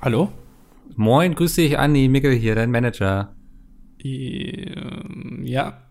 [0.00, 0.32] Hallo?
[0.96, 3.34] Moin, grüß dich, Andi, Mickel hier, dein Manager.
[4.02, 5.82] Ähm, Ja.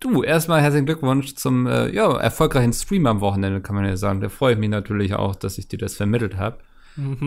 [0.00, 4.20] Du, erstmal herzlichen Glückwunsch zum äh, ja, erfolgreichen Stream am Wochenende, kann man ja sagen.
[4.20, 6.58] Da freue ich mich natürlich auch, dass ich dir das vermittelt habe.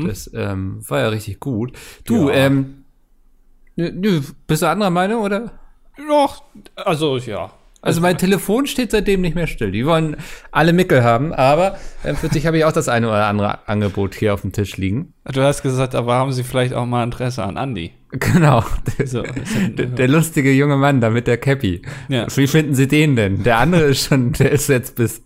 [0.06, 1.74] Das ähm, war ja richtig gut.
[2.06, 2.36] Du, Ja.
[2.36, 2.86] ähm,
[3.76, 5.52] nö, nö, bist du anderer Meinung, oder?
[6.08, 6.44] Doch,
[6.76, 7.52] also ja.
[7.82, 9.72] Also mein Telefon steht seitdem nicht mehr still.
[9.72, 10.18] Die wollen
[10.52, 14.16] alle Mickel haben, aber äh, für dich habe ich auch das eine oder andere Angebot
[14.16, 15.14] hier auf dem Tisch liegen.
[15.26, 17.92] Du hast gesagt, aber haben sie vielleicht auch mal Interesse an Andy.
[18.12, 18.64] Genau.
[19.06, 21.82] So, Der, der lustige junge Mann da mit der Cappy.
[22.08, 22.26] Ja.
[22.36, 23.44] Wie finden Sie den denn?
[23.44, 25.22] Der andere ist schon, der ist jetzt bis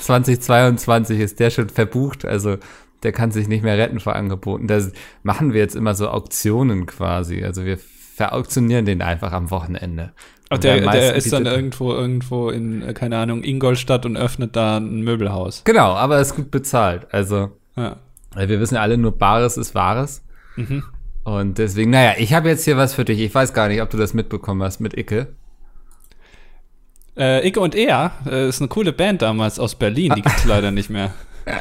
[0.00, 2.56] 2022 ist der schon verbucht, also
[3.04, 4.66] der kann sich nicht mehr retten vor Angeboten.
[4.66, 4.80] Da
[5.22, 7.44] machen wir jetzt immer so Auktionen quasi.
[7.44, 7.78] Also wir
[8.16, 10.12] verauktionieren den einfach am Wochenende.
[10.50, 14.76] Ach, der, der ist dann irgendwo, irgendwo in, äh, keine Ahnung, Ingolstadt und öffnet da
[14.76, 15.62] ein Möbelhaus.
[15.64, 17.06] Genau, aber ist gut bezahlt.
[17.12, 17.96] Also Ja.
[18.36, 20.22] wir wissen ja alle, nur Bares ist Wahres.
[20.56, 20.84] Mhm.
[21.24, 23.18] Und deswegen, naja, ich habe jetzt hier was für dich.
[23.20, 25.28] Ich weiß gar nicht, ob du das mitbekommen hast mit Icke.
[27.16, 30.70] Äh, Icke und Er äh, ist eine coole Band damals aus Berlin, die gibt's leider
[30.70, 31.12] nicht mehr.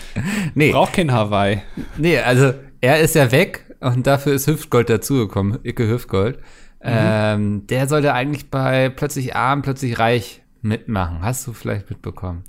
[0.56, 1.62] Nee, Braucht kein Hawaii.
[1.98, 6.40] Nee, also er ist ja weg und dafür ist Hüftgold dazugekommen, Icke Hüftgold.
[6.84, 11.22] Ähm, der sollte eigentlich bei Plötzlich Arm, Plötzlich Reich mitmachen.
[11.22, 12.44] Hast du vielleicht mitbekommen?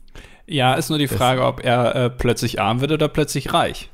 [0.46, 3.90] Ja, ist nur die Frage, ob er äh, plötzlich arm wird oder plötzlich reich.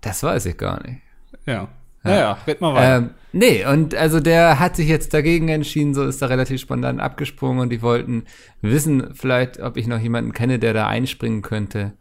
[0.00, 1.00] Das weiß ich gar nicht.
[1.46, 1.68] Ja.
[2.02, 2.96] Naja, red mal weiter.
[2.96, 7.00] Ähm, nee, und also der hat sich jetzt dagegen entschieden, so ist da relativ spontan
[7.00, 8.24] abgesprungen und die wollten
[8.60, 11.94] wissen vielleicht, ob ich noch jemanden kenne, der da einspringen könnte.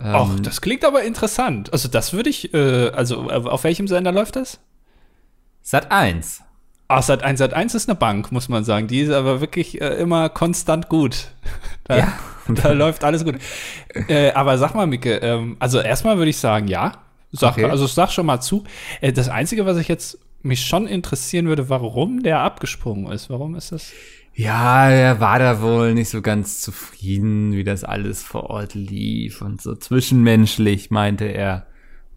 [0.00, 1.70] Ähm, Och, das klingt aber interessant.
[1.72, 4.58] Also das würde ich, äh, also äh, auf welchem Sender läuft das?
[5.62, 6.42] Sat 1.
[6.88, 8.86] Ah, Sat 1, Sat 1 ist eine Bank, muss man sagen.
[8.86, 11.28] Die ist aber wirklich äh, immer konstant gut.
[11.84, 12.12] Da, Ja.
[12.48, 13.36] da läuft alles gut.
[14.08, 16.92] Äh, aber sag mal, Micke, ähm, also erstmal würde ich sagen, ja.
[17.32, 17.64] Sag, Okay.
[17.64, 18.62] Also sag schon mal zu.
[19.00, 23.30] Äh, das Einzige, was ich jetzt mich schon interessieren würde, warum der abgesprungen ist.
[23.30, 23.90] Warum ist das?
[24.34, 29.42] Ja, er war da wohl nicht so ganz zufrieden, wie das alles vor Ort lief
[29.42, 31.66] und so zwischenmenschlich meinte er,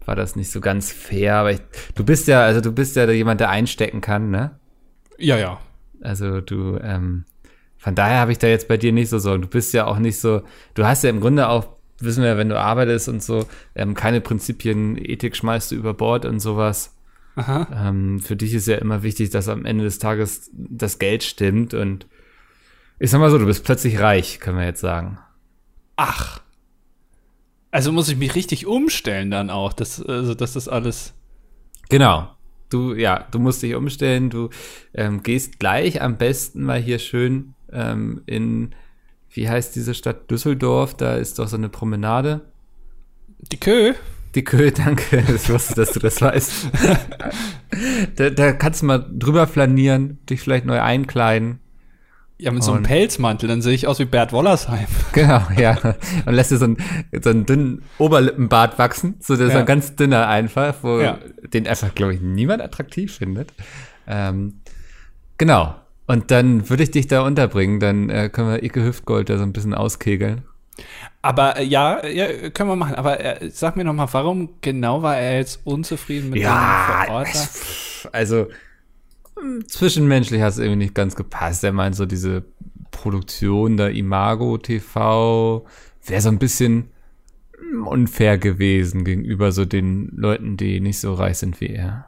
[0.06, 1.36] war das nicht so ganz fair.
[1.36, 1.60] Aber ich,
[1.94, 4.58] du bist ja, also du bist ja jemand, der einstecken kann, ne?
[5.18, 5.60] Ja, ja.
[6.00, 7.24] Also du, ähm,
[7.76, 9.42] von daher habe ich da jetzt bei dir nicht so Sorgen.
[9.42, 10.42] Du bist ja auch nicht so,
[10.74, 11.68] du hast ja im Grunde auch,
[12.00, 16.24] wissen wir, wenn du arbeitest und so, ähm, keine Prinzipien, Ethik schmeißt du über Bord
[16.24, 16.94] und sowas.
[17.36, 17.88] Aha.
[17.88, 21.74] Ähm, für dich ist ja immer wichtig, dass am Ende des Tages das Geld stimmt
[21.74, 22.06] und
[22.98, 25.18] ich sag mal so, du bist plötzlich reich, können wir jetzt sagen.
[25.96, 26.40] Ach.
[27.76, 31.12] Also muss ich mich richtig umstellen dann auch, dass, also, dass das alles.
[31.90, 32.30] Genau.
[32.70, 34.48] Du, ja, du musst dich umstellen, du
[34.94, 38.74] ähm, gehst gleich am besten mal hier schön ähm, in,
[39.28, 42.50] wie heißt diese Stadt Düsseldorf, da ist doch so eine Promenade.
[43.52, 43.92] Die Kö?
[44.34, 46.70] Die Köhe, danke, ich wusste, dass du das weißt.
[48.16, 51.60] da, da kannst du mal drüber flanieren, dich vielleicht neu einkleiden.
[52.38, 54.86] Ja, mit so einem Und- Pelzmantel, dann sehe ich aus wie Bert Wollersheim.
[55.12, 55.78] Genau, ja.
[56.26, 56.76] Und lässt dir so einen,
[57.22, 59.58] so einen dünnen Oberlippenbart wachsen, so der Ja.
[59.60, 61.18] ein ganz dünner einfach, wo Ja.
[61.54, 63.54] den einfach, glaube ich, niemand attraktiv findet.
[64.06, 64.60] Ähm,
[65.38, 65.74] genau.
[66.06, 69.42] Und dann würde ich dich da unterbringen, dann äh, können wir Icke Hüftgold da so
[69.42, 70.42] ein bisschen auskegeln.
[71.22, 72.94] Aber äh, ja, ja, können wir machen.
[72.96, 77.14] Aber äh, sag mir noch mal, warum genau war er jetzt unzufrieden mit dem vor
[77.14, 77.28] Ort?
[77.28, 77.30] da?
[77.32, 78.48] es- also
[79.66, 81.64] zwischenmenschlich hat es irgendwie nicht ganz gepasst.
[81.64, 82.44] Er meint so diese
[82.90, 85.66] Produktion der Imago TV
[86.04, 86.90] wäre so ein bisschen
[87.84, 92.06] unfair gewesen gegenüber so den Leuten, die nicht so reich sind wie er.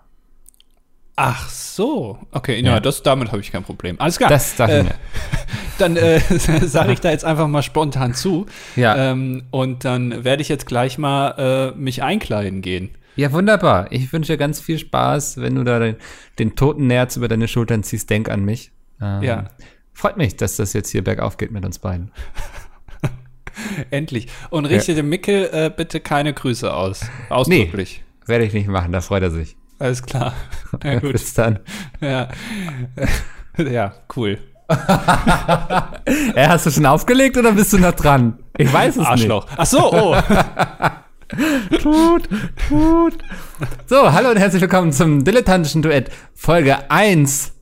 [1.16, 2.18] Ach so.
[2.30, 2.80] Okay, ja, Ja.
[2.80, 3.96] das, damit habe ich kein Problem.
[3.98, 4.30] Alles klar.
[4.30, 4.94] Das dachte äh, ich mir.
[5.78, 6.20] Dann äh,
[6.66, 8.46] sage ich da jetzt einfach mal spontan zu.
[8.76, 9.10] Ja.
[9.10, 12.90] Ähm, und dann werde ich jetzt gleich mal äh, mich einkleiden gehen.
[13.18, 13.90] Ja, wunderbar.
[13.90, 15.96] Ich wünsche dir ganz viel Spaß, wenn du da den,
[16.38, 18.08] den toten Nerz über deine Schultern ziehst.
[18.10, 18.70] Denk an mich.
[19.02, 19.44] Ähm, Ja.
[19.92, 22.12] Freut mich, dass das jetzt hier bergauf geht mit uns beiden.
[23.90, 24.28] Endlich.
[24.50, 27.00] Und richte dem Mickel äh, bitte keine Grüße aus.
[27.28, 28.04] Ausdrücklich.
[28.26, 29.56] Werde ich nicht machen, da freut er sich.
[29.80, 30.34] Alles klar.
[30.84, 31.12] Ja, gut.
[31.12, 31.58] Bis dann.
[32.00, 32.28] ja.
[33.58, 34.38] ja, cool.
[34.68, 38.38] Äh, hast du schon aufgelegt oder bist du noch dran?
[38.56, 39.46] Ich weiß es Arschloch.
[39.56, 40.16] Ach so, oh.
[41.82, 42.26] Tut,
[42.68, 43.18] tut.
[43.86, 47.52] So, hallo und herzlich willkommen zum dilettantischen Duett Folge 1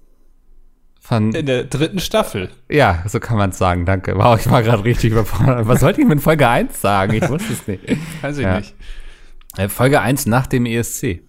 [1.01, 2.51] von, In der dritten Staffel.
[2.71, 4.17] ja, so kann man es sagen, danke.
[4.17, 5.67] Wow, ich war gerade richtig überfordert.
[5.67, 7.15] Was sollte ich mit Folge 1 sagen?
[7.15, 7.83] Ich wusste es nicht.
[8.23, 8.59] Weiß ich Ja.
[8.59, 8.75] nicht.
[9.57, 11.23] Äh, Folge 1 nach dem ESC.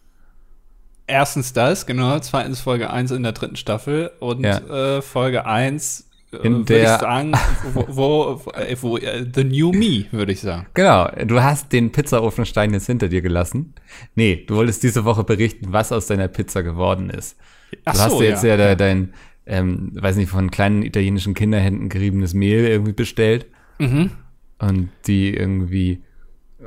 [1.07, 2.19] Erstens das, genau.
[2.19, 4.11] Zweitens Folge 1 in der dritten Staffel.
[4.19, 4.97] Und Ja.
[4.97, 7.31] äh, Folge 1 äh, In würde ich der- sagen,
[7.73, 10.65] wo, wo, wo, äh, wo äh, The New Me, würde ich sagen.
[10.73, 13.73] Genau, du hast den Pizzaofenstein jetzt hinter dir gelassen.
[14.15, 17.37] Nee, du wolltest diese Woche berichten, was aus deiner Pizza geworden ist.
[17.85, 18.55] Ach du hast dir jetzt ja.
[18.57, 19.13] ja, dein,
[19.45, 23.45] ähm, weiß nicht, von kleinen italienischen Kinderhänden geriebenes Mehl irgendwie bestellt.
[23.79, 24.11] Mhm.
[24.59, 26.01] Und die irgendwie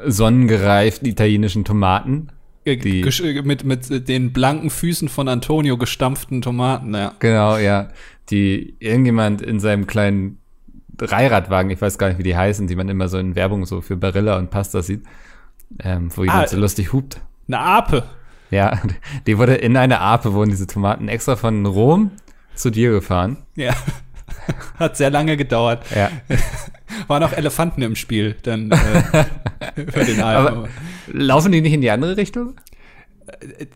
[0.07, 2.29] sonnengereiften italienischen Tomaten.
[2.65, 7.15] Äh, Die- äh, mit, mit den blanken Füßen von Antonio gestampften Tomaten, ja.
[7.19, 7.89] Genau, ja.
[8.29, 10.39] Die irgendjemand in seinem kleinen
[10.97, 13.81] Dreiradwagen, ich weiß gar nicht, wie die heißen, die man immer so in Werbung so
[13.81, 15.05] für Barilla und Pasta sieht,
[15.83, 17.21] ähm, wo jemand Ah, so lustig hupt.
[17.49, 18.05] Eine Ape.
[18.51, 18.81] Ja,
[19.27, 22.11] die wurde in eine Ape, wurden diese Tomaten extra von Rom
[22.55, 23.39] zu dir gefahren.
[23.57, 23.75] Ja.
[24.79, 25.85] Hat sehr lange gedauert.
[25.95, 26.11] Ja.
[27.09, 30.57] Waren auch Elefanten im Spiel, dann äh, über den Alpen.
[30.59, 30.69] Aber
[31.07, 32.55] laufen die nicht in die andere Richtung?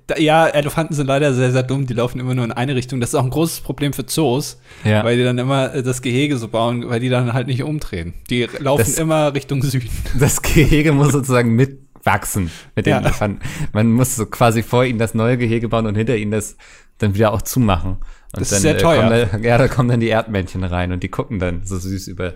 [0.07, 1.87] Da- ja, Elefanten sind leider sehr, sehr dumm.
[1.87, 3.01] Die laufen immer nur in eine Richtung.
[3.01, 5.05] Das ist auch ein großes Problem für Zoos, Ja.
[5.05, 8.15] weil die dann immer äh, das Gehege so bauen, weil die dann halt nicht umdrehen.
[8.31, 9.89] Die laufen Das- immer Richtung Süden.
[10.19, 12.99] Das Gehege muss sozusagen mitwachsen mit den Ja.
[13.01, 13.41] Elefanten.
[13.73, 16.57] Man muss so quasi vor ihnen das neue Gehege bauen und hinter ihnen das
[16.99, 17.93] dann wieder auch zumachen.
[17.93, 18.01] Und
[18.33, 19.03] Das ist dann, sehr äh, teuer.
[19.09, 22.09] Kommen da, ja, da kommen dann die Erdmännchen rein und die gucken dann so süß
[22.09, 22.35] über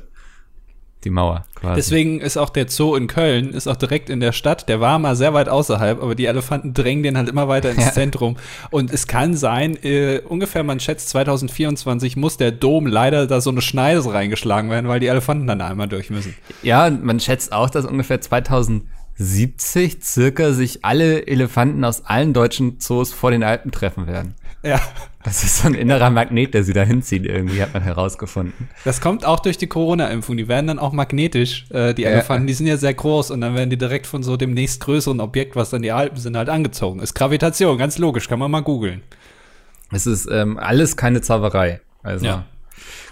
[1.05, 1.77] die Mauer quasi.
[1.77, 4.69] Deswegen ist auch der Zoo in Köln, ist auch direkt in der Stadt.
[4.69, 7.85] Der war mal sehr weit außerhalb, aber die Elefanten drängen den halt immer weiter ins
[7.87, 7.93] Ja.
[7.93, 8.37] Zentrum.
[8.71, 13.51] Und es kann sein, äh, ungefähr, man schätzt 2024 muss der Dom leider da so
[13.51, 16.35] eine Schneise reingeschlagen werden, weil die Elefanten dann einmal durch müssen.
[16.63, 22.81] Ja, und man schätzt auch, dass ungefähr 2070 circa sich alle Elefanten aus allen deutschen
[22.81, 24.35] Zoos vor den Alpen treffen werden.
[24.63, 24.81] Ja.
[25.25, 28.69] Das ist so ein innerer Magnet, der sie da hinzieht, irgendwie, hat man herausgefunden.
[28.85, 30.37] Das kommt auch durch die Corona-Impfung.
[30.37, 32.11] Die werden dann auch magnetisch, äh, die Ja.
[32.11, 32.47] Elefanten.
[32.47, 35.55] Die sind ja sehr groß und dann werden die direkt von so dem nächstgrößeren Objekt,
[35.55, 37.01] was dann die Alpen sind, halt angezogen.
[37.01, 39.03] Ist Gravitation, ganz logisch, kann man mal googeln.
[39.93, 41.81] Es ist ähm, alles keine Zauberei.
[42.03, 42.45] Also, Ja.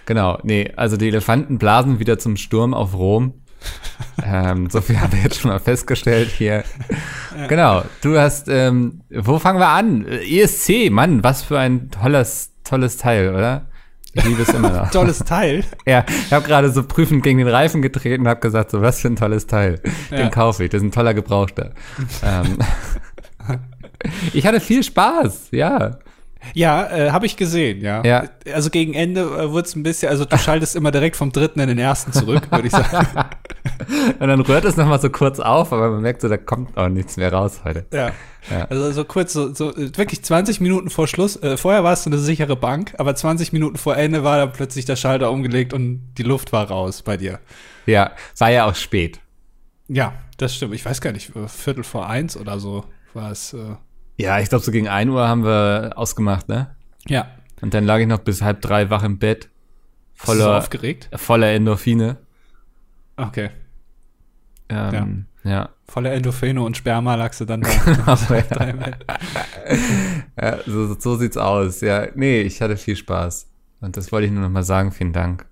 [0.06, 0.38] genau.
[0.42, 3.34] Nee, also die Elefanten blasen wieder zum Sturm auf Rom.
[4.24, 6.64] ähm, so viel haben wir jetzt schon mal festgestellt hier.
[7.48, 7.82] Genau.
[8.02, 10.06] Du hast, ähm, wo fangen wir an?
[10.06, 13.66] ESC, Mann, was für ein tolles, tolles Teil, oder?
[14.12, 14.90] Ich liebe es immer noch.
[14.92, 15.62] Tolles Teil.
[15.84, 19.00] Ja, ich habe gerade so prüfend gegen den Reifen getreten und habe gesagt, so was
[19.00, 19.78] für ein tolles Teil.
[20.10, 20.28] Den Ja.
[20.30, 21.72] kaufe ich, das ist ein toller Gebrauchter.
[22.24, 22.56] ähm,
[24.32, 25.98] ich hatte viel Spaß, ja.
[26.54, 28.02] Ja, äh, habe ich gesehen, ja.
[28.04, 28.24] Ja.
[28.52, 31.60] Also gegen Ende äh, wurde es ein bisschen, also du schaltest immer direkt vom dritten
[31.60, 33.06] in den ersten zurück, würde ich sagen.
[34.18, 36.88] Und dann rührt es nochmal so kurz auf, aber man merkt so, da kommt auch
[36.88, 37.86] nichts mehr raus heute.
[37.92, 38.12] ja.
[38.50, 38.64] Ja.
[38.66, 41.34] Also so kurz, so, so wirklich 20 Minuten vor Schluss.
[41.42, 44.52] Äh, vorher war es so eine sichere Bank, aber 20 Minuten vor Ende war dann
[44.52, 47.40] plötzlich der Schalter umgelegt und die Luft war raus bei dir.
[47.86, 49.20] Ja, war ja auch spät.
[49.88, 50.74] Ja, das stimmt.
[50.74, 52.84] Ich weiß gar nicht, äh, Viertel vor eins oder so
[53.14, 53.52] war es.
[53.52, 53.76] Äh,
[54.16, 56.74] Ja, ich glaube, so gegen 1 Uhr haben wir ausgemacht, ne?
[57.06, 57.28] ja.
[57.62, 59.44] Und dann lag ich noch bis halb drei wach im Bett.
[59.44, 61.08] Du so Voller, aufgeregt?
[61.14, 62.18] voller Endorphine.
[63.16, 63.48] Okay.
[64.68, 65.70] Ähm, ja.
[65.88, 67.70] Voller Endorphine und Sperma lagst du dann da.
[70.40, 71.80] Ja so, so sieht's aus.
[71.80, 73.48] Ja, nee, ich hatte viel Spaß.
[73.80, 74.92] Und das wollte ich nur noch mal sagen.
[74.92, 75.46] Vielen Dank.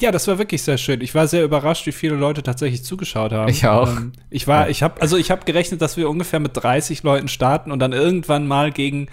[0.00, 1.00] Ja, das war wirklich sehr schön.
[1.00, 3.48] Ich war sehr überrascht, wie viele Leute tatsächlich zugeschaut haben.
[3.48, 3.88] Ich auch.
[3.88, 7.28] Ähm, ich war, ich habe, also ich habe gerechnet, dass wir ungefähr mit 30 Leuten
[7.28, 9.08] starten und dann irgendwann mal gegen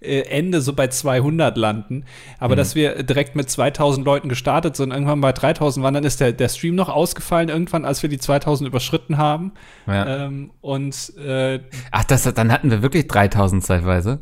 [0.00, 2.04] äh, Ende so bei 200 landen.
[2.38, 2.58] Aber Mhm.
[2.58, 6.32] dass wir direkt mit 2000 Leuten gestartet sind, irgendwann bei 3000 waren, dann ist der,
[6.32, 9.52] der Stream noch ausgefallen, irgendwann, als wir die 2000 überschritten haben.
[9.86, 10.26] Ja.
[10.26, 11.60] Ähm, und äh,
[11.92, 14.20] Ach, das, dann hatten wir wirklich 3000 zeitweise.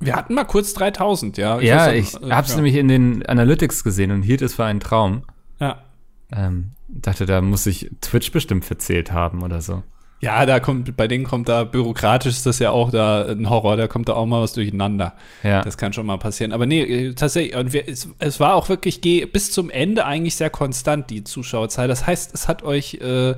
[0.00, 1.60] Wir hatten mal kurz 3000, ja.
[1.60, 2.56] ja, weiß ich äh, hab's ja.
[2.56, 5.22] nämlich in den Analytics gesehen und hielt es für einen Traum.
[5.60, 5.82] Ja.
[6.30, 9.82] Ähm, dachte, da muss sich Twitch bestimmt verzählt haben oder so.
[10.20, 13.76] Ja, da kommt, bei denen kommt da bürokratisch ist das ja auch da ein Horror,
[13.76, 15.14] da kommt da auch mal was durcheinander.
[15.44, 15.62] Ja.
[15.62, 16.52] Das kann schon mal passieren.
[16.52, 20.04] Aber nee, äh, tatsächlich, und wir, es, es war auch wirklich geh- bis zum Ende
[20.06, 21.86] eigentlich sehr konstant, die Zuschauerzahl.
[21.86, 23.34] Das heißt, es hat euch äh,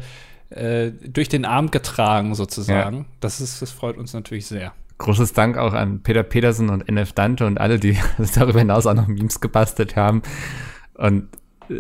[0.51, 3.05] äh, durch den Abend getragen, sozusagen.
[3.21, 4.73] Das, ist, das freut uns natürlich sehr.
[5.01, 7.97] Großes Dank auch an Peter Petersen und NF Dante und alle, die
[8.35, 10.21] darüber hinaus auch noch Memes gebastelt haben.
[10.93, 11.29] Und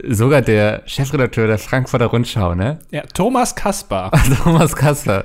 [0.08, 2.78] sogar der Chefredakteur der Frankfurter Rundschau, ne?
[2.90, 4.12] Ja, Thomas Kaspar.
[4.44, 5.24] Thomas Kasper.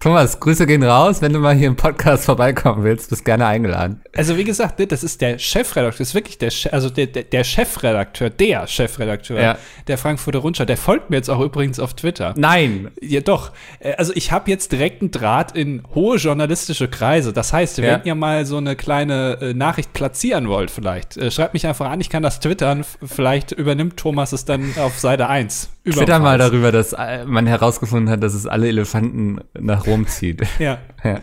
[0.00, 1.20] Thomas, Grüße gehen raus.
[1.22, 4.00] Wenn du mal hier im Podcast vorbeikommen willst, bist gerne eingeladen.
[4.16, 7.44] Also wie gesagt, ne, das ist der Chefredakteur, das ist wirklich der, also der, der,
[7.44, 9.58] Chefredakteur, der Chefredakteur Ja.
[9.88, 10.64] der Frankfurter Rundschau.
[10.64, 12.34] Der folgt mir jetzt auch übrigens auf Twitter.
[12.36, 12.90] Nein.
[13.00, 13.52] Ja, doch.
[13.80, 17.32] Äh, Also ich habe jetzt direkt einen Draht in hohe journalistische Kreise.
[17.32, 17.84] Das heißt, Ja.
[17.84, 21.90] wenn ihr mal so eine kleine äh, Nachricht platzieren wollt, vielleicht, äh, schreibt mich einfach
[21.90, 22.84] an, ich kann das twittern.
[23.04, 25.70] Vielleicht übernimmt Thomas ist dann auf Seite 1.
[25.84, 30.42] Twitter mal darüber, dass äh, man herausgefunden hat, dass es alle Elefanten nach Rom zieht.
[30.58, 30.78] Ja.
[31.04, 31.20] ja.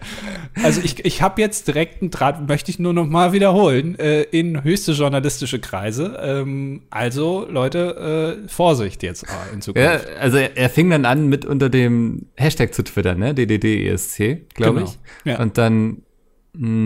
[0.63, 4.21] Also ich, ich habe jetzt direkt einen Draht, möchte ich nur noch mal wiederholen, äh,
[4.21, 6.17] in höchste journalistische Kreise.
[6.21, 9.85] Ähm, also Leute, äh, Vorsicht jetzt äh, in Zukunft.
[9.85, 13.33] Ja, also er, er, fing dann an mit unter dem Hashtag zu twittern, ne?
[13.33, 14.91] DDDESC, glaube genau.
[14.91, 14.99] ich.
[15.25, 15.39] Ja.
[15.39, 16.02] Und dann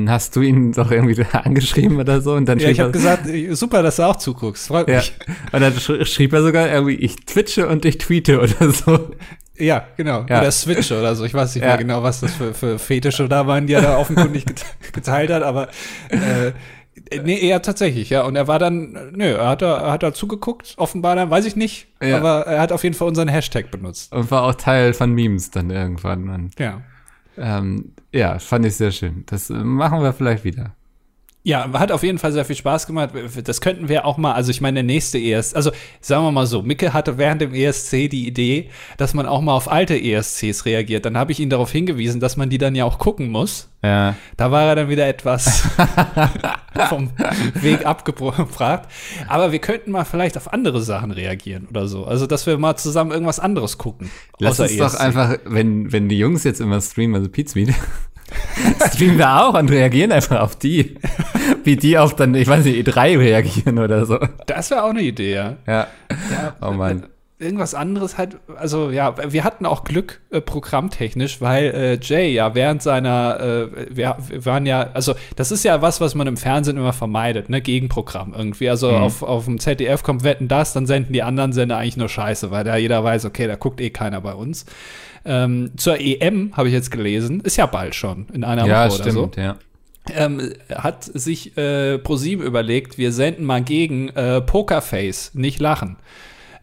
[0.07, 2.33] hast du ihn doch irgendwie angeschrieben oder so?
[2.33, 4.97] Und dann ja, ich habe gesagt, super, dass du auch zuguckst, freut ja.
[4.97, 5.13] mich.
[5.51, 5.73] Und dann
[6.05, 9.09] schrieb er sogar irgendwie, ich twitche und ich tweete oder so.
[9.57, 10.25] Ja, genau.
[10.29, 10.39] Ja.
[10.39, 11.25] Oder switche oder so.
[11.25, 11.69] Ich weiß nicht ja.
[11.69, 14.45] mehr genau, was das für, für Fetische da waren, die er da offenkundig
[14.93, 15.69] geteilt hat, aber
[16.09, 16.51] äh,
[17.23, 18.23] Nee, eher tatsächlich, ja.
[18.23, 21.45] Und er war dann, nö, er hat da, er hat da zugeguckt, offenbar dann, weiß
[21.45, 21.87] ich nicht.
[22.01, 22.17] Ja.
[22.17, 24.13] Aber er hat auf jeden Fall unseren Hashtag benutzt.
[24.13, 26.29] Und war auch Teil von Memes dann irgendwann.
[26.29, 26.81] Und, ja.
[27.37, 29.23] Ähm, ja, fand ich sehr schön.
[29.27, 30.76] Das machen wir vielleicht wieder.
[31.47, 33.11] Ja, hat auf jeden Fall sehr viel Spaß gemacht.
[33.45, 36.45] Das könnten wir auch mal, also ich meine, der nächste ESC, also sagen wir mal
[36.45, 40.65] so, Micke hatte während dem ESC die Idee, dass man auch mal auf alte ESCs
[40.65, 41.05] reagiert.
[41.05, 43.69] Dann habe ich ihn darauf hingewiesen, dass man die dann ja auch gucken muss.
[43.81, 44.15] Ja.
[44.35, 45.63] Da war er dann wieder etwas
[46.89, 47.11] vom
[47.61, 48.91] Weg abgefragt.
[49.29, 52.03] Aber wir könnten mal vielleicht auf andere Sachen reagieren oder so.
[52.03, 54.11] Also, dass wir mal zusammen irgendwas anderes gucken.
[54.39, 54.79] Lass uns ESC.
[54.79, 57.73] doch einfach, wenn, wenn die Jungs jetzt immer streamen, also Pizmeet,
[58.93, 60.97] streamen wir auch und reagieren einfach auf die.
[61.63, 64.19] Wie die auf dann, ich weiß nicht, E3 reagieren oder so.
[64.45, 65.55] Das wäre auch eine Idee, ja.
[65.65, 65.87] Ja.
[66.09, 67.07] ja oh Mann.
[67.39, 72.55] Irgendwas anderes halt, also ja, wir hatten auch Glück äh, programmtechnisch, weil äh, Jay ja
[72.55, 76.35] während seiner, äh, wir, wir, waren ja, also das ist ja was, was man im
[76.35, 78.71] Fernsehen immer vermeidet, ne, Gegenprogramm irgendwie.
[78.71, 78.95] Also mhm.
[78.95, 82.49] auf, auf dem ZDF kommt Wetten das, dann senden die anderen Sender eigentlich nur Scheiße,
[82.49, 84.65] weil da jeder weiß, okay, da guckt eh keiner bei uns.
[85.27, 89.01] Ähm, zur EM habe ich jetzt gelesen, ist ja bald schon, in einer ja, Woche
[89.01, 89.41] stimmt, oder so.
[89.41, 89.57] Ja.
[90.15, 95.97] Ähm, hat sich äh, ProSieben überlegt, wir senden mal gegen äh, Pokerface, nicht lachen.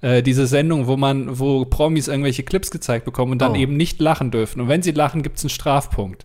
[0.00, 3.56] Äh, diese Sendung, wo man, wo Promis irgendwelche Clips gezeigt bekommen und dann oh.
[3.56, 4.62] eben nicht lachen dürfen.
[4.62, 6.24] Und wenn sie lachen, gibt es einen Strafpunkt.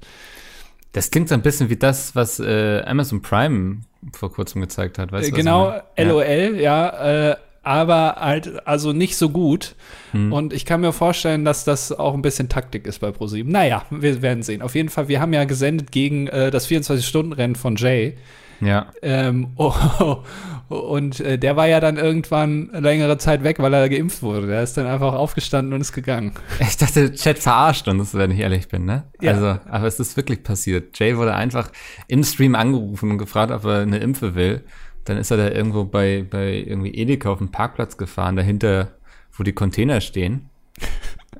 [0.93, 3.81] Das klingt so ein bisschen wie das, was äh, Amazon Prime
[4.13, 5.33] vor kurzem gezeigt hat, weißt?
[5.33, 7.35] Genau, LOL, ja, äh,
[7.69, 9.75] aber halt also nicht so gut.
[10.11, 10.33] Hm.
[10.33, 13.51] Und ich kann mir vorstellen, dass das auch ein bisschen Taktik ist bei ProSieben.
[13.51, 14.63] Naja, wir werden sehen.
[14.63, 18.17] Auf jeden Fall, wir haben ja gesendet gegen äh, das 24-Stunden-Rennen von Jay.
[18.59, 18.87] Ja.
[19.03, 19.75] Ähm, oh,
[20.69, 24.47] oh, und äh, der war ja dann irgendwann längere Zeit weg, weil er geimpft wurde.
[24.47, 26.33] Der ist dann einfach aufgestanden und ist gegangen.
[26.59, 29.03] Ich dachte, Chat verarscht uns, wenn ich ehrlich bin, ne?
[29.21, 29.33] Ja.
[29.33, 30.97] Also, aber es ist wirklich passiert.
[30.97, 31.71] Jay wurde einfach
[32.07, 34.63] im Stream angerufen und gefragt, ob er eine Impfe will.
[35.05, 38.91] Dann ist er da irgendwo bei, bei irgendwie Edeka auf dem Parkplatz gefahren, dahinter,
[39.31, 40.49] wo die Container stehen.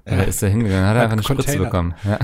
[0.05, 0.21] Ja.
[0.21, 1.43] Äh, ist er hingegangen, hat er einfach eine Container.
[1.43, 1.93] Spritze bekommen.
[2.03, 2.19] Ja.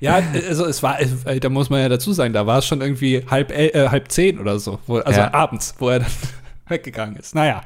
[0.00, 2.80] Ja, also es war, äh, da muss man ja dazu sagen, da war es schon
[2.80, 5.32] irgendwie halb, äh, halb zehn oder so, wo, also ja.
[5.32, 6.10] abends, wo er dann
[6.68, 7.34] weggegangen ist.
[7.34, 7.62] Naja,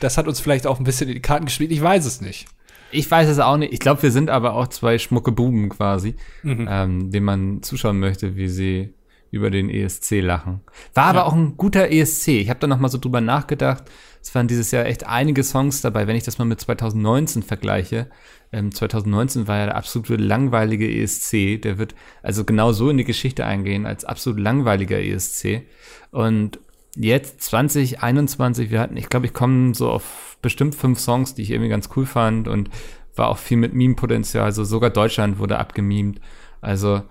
[0.00, 2.46] das hat uns vielleicht auch ein bisschen in die Karten gespielt, ich weiß es nicht.
[2.92, 3.72] Ich weiß es auch nicht.
[3.72, 6.66] Ich glaube, wir sind aber auch zwei schmucke Buben quasi, mhm.
[6.68, 8.94] ähm, denen man zuschauen möchte, wie sie
[9.30, 10.60] über den ESC lachen.
[10.94, 12.28] War aber auch ein guter ESC.
[12.28, 13.84] Ich habe da noch mal so drüber nachgedacht.
[14.22, 18.08] Es waren dieses Jahr echt einige Songs dabei, wenn ich das mal mit 2019 vergleiche.
[18.52, 21.62] Ähm, 2019 war ja der absolute langweilige ESC.
[21.62, 25.62] Der wird also genau so in die Geschichte eingehen als absolut langweiliger ESC.
[26.10, 26.58] Und
[26.96, 31.50] jetzt 2021, wir hatten, ich glaube, ich komme so auf bestimmt fünf Songs, die ich
[31.50, 32.68] irgendwie ganz cool fand und
[33.14, 34.44] war auch viel mit Meme-Potenzial.
[34.44, 36.20] Also sogar Deutschland wurde abgemimt.
[36.60, 37.02] Also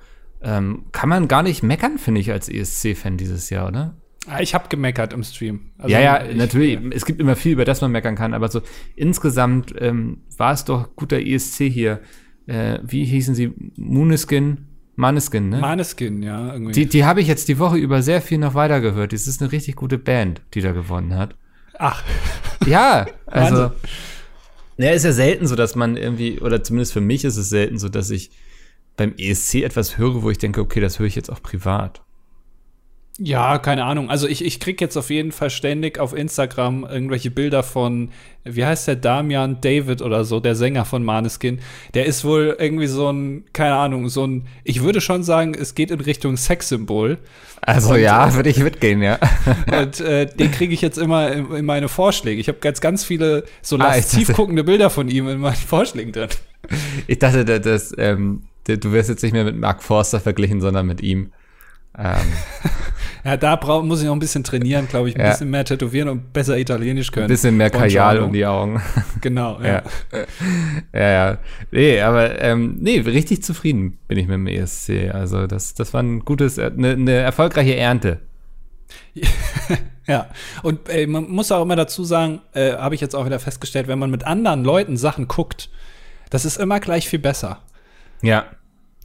[0.42, 3.96] ähm, kann man gar nicht meckern, finde ich, als ESC-Fan dieses Jahr, oder?
[4.28, 5.72] Ah, ich habe gemeckert im Stream.
[5.78, 6.74] Also ja, ja, ich, natürlich.
[6.74, 6.82] Ja.
[6.92, 8.62] Es gibt immer viel, über das man meckern kann, aber so
[8.96, 12.02] insgesamt ähm, war es doch guter ESC hier.
[12.46, 13.54] Äh, wie hießen sie?
[13.76, 14.66] Mooneskin?
[14.96, 15.60] Maneskin, ne?
[15.60, 16.54] Maneskin, ja.
[16.54, 16.74] Irgendwie.
[16.74, 19.14] Die, die habe ich jetzt die Woche über sehr viel noch weitergehört.
[19.14, 21.36] Das ist eine richtig gute Band, die da gewonnen hat.
[21.78, 22.04] Ach.
[22.68, 23.72] Ja, also.
[24.78, 27.80] Ja, ist ja selten so, dass man irgendwie, oder zumindest für mich ist es selten
[27.80, 28.32] so, dass ich
[29.00, 32.02] beim ESC etwas höre, wo ich denke, okay, das höre ich jetzt auch privat.
[33.22, 34.10] Ja, keine Ahnung.
[34.10, 38.12] Also ich, ich krieg jetzt auf jeden Fall ständig auf Instagram irgendwelche Bilder von,
[38.46, 41.60] wie heißt der, Damian David oder so, der Sänger von Maneskin.
[41.94, 45.76] Der ist wohl irgendwie so ein, keine Ahnung, so ein, ich würde schon sagen, es
[45.76, 47.18] geht in Richtung Sexsymbol.
[47.62, 49.20] Also und, ja, äh, würde ich mitgehen, ja.
[49.82, 52.40] Und äh, den kriege ich jetzt immer in, in, meine Vorschläge.
[52.40, 56.14] Ich habe ganz, ganz viele so ah, lasziv guckende Bilder von ihm in meinen Vorschlägen
[56.14, 56.30] drin.
[57.08, 58.44] Ich dachte, dass, ähm,
[58.78, 61.32] du wirst jetzt nicht mehr mit Mark Forster verglichen, sondern mit ihm.
[61.98, 62.16] Ähm.
[63.26, 65.16] ja, da brauch, muss ich noch ein bisschen trainieren, glaube ich.
[65.16, 65.32] Ein ja.
[65.32, 67.26] bisschen mehr tätowieren und besser Italienisch können.
[67.26, 68.82] Ein bisschen mehr Kajal um die Augen.
[69.22, 69.84] Genau, ja.
[70.94, 71.10] Ja, ja.
[71.32, 71.38] ja.
[71.72, 75.14] Nee, aber ähm, nee, richtig zufrieden bin ich mit dem ESC.
[75.14, 78.20] Also das, das war ein gutes, eine, eine erfolgreiche Ernte.
[80.08, 80.28] ja,
[80.64, 83.88] und äh, man muss auch immer dazu sagen, äh, habe ich jetzt auch wieder festgestellt,
[83.88, 85.70] wenn man mit anderen Leuten Sachen guckt,
[86.30, 87.60] das ist immer gleich viel besser.
[88.22, 88.46] Ja.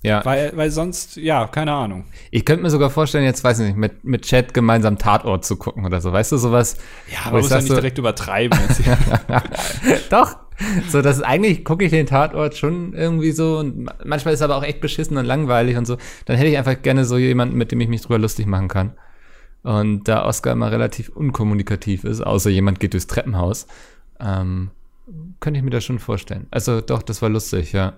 [0.05, 0.25] Ja.
[0.25, 2.05] Weil, weil sonst, ja, keine Ahnung.
[2.31, 5.57] Ich könnte mir sogar vorstellen, jetzt weiß ich nicht, mit, mit Chat gemeinsam Tatort zu
[5.57, 6.13] gucken oder so.
[6.13, 6.77] Weißt du, sowas?
[7.11, 8.59] Ja, ich muss ja nicht so- direkt übertreiben.
[8.69, 8.83] Jetzt.
[10.13, 10.37] Doch.
[10.89, 14.41] So, das ist eigentlich, gucke ich den Tatort schon irgendwie so und ma- manchmal ist
[14.41, 15.97] er aber auch echt beschissen und langweilig und so.
[16.27, 18.93] Dann hätte ich einfach gerne so jemanden, mit dem ich mich drüber lustig machen kann.
[19.65, 23.67] Und da Oscar immer relativ unkommunikativ ist, außer jemand geht durchs Treppenhaus,
[24.21, 24.71] ähm,
[25.41, 26.47] könnte ich mir das schon vorstellen.
[26.51, 27.95] Also doch, das war lustig, ja.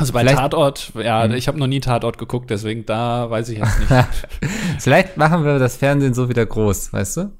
[0.00, 1.34] Also bei Vielleicht- Tatort, ja, Mhm.
[1.34, 3.90] ich habe noch nie Tatort geguckt, deswegen da weiß ich jetzt nicht.
[4.78, 7.30] Vielleicht machen wir das Fernsehen so wieder groß, weißt du?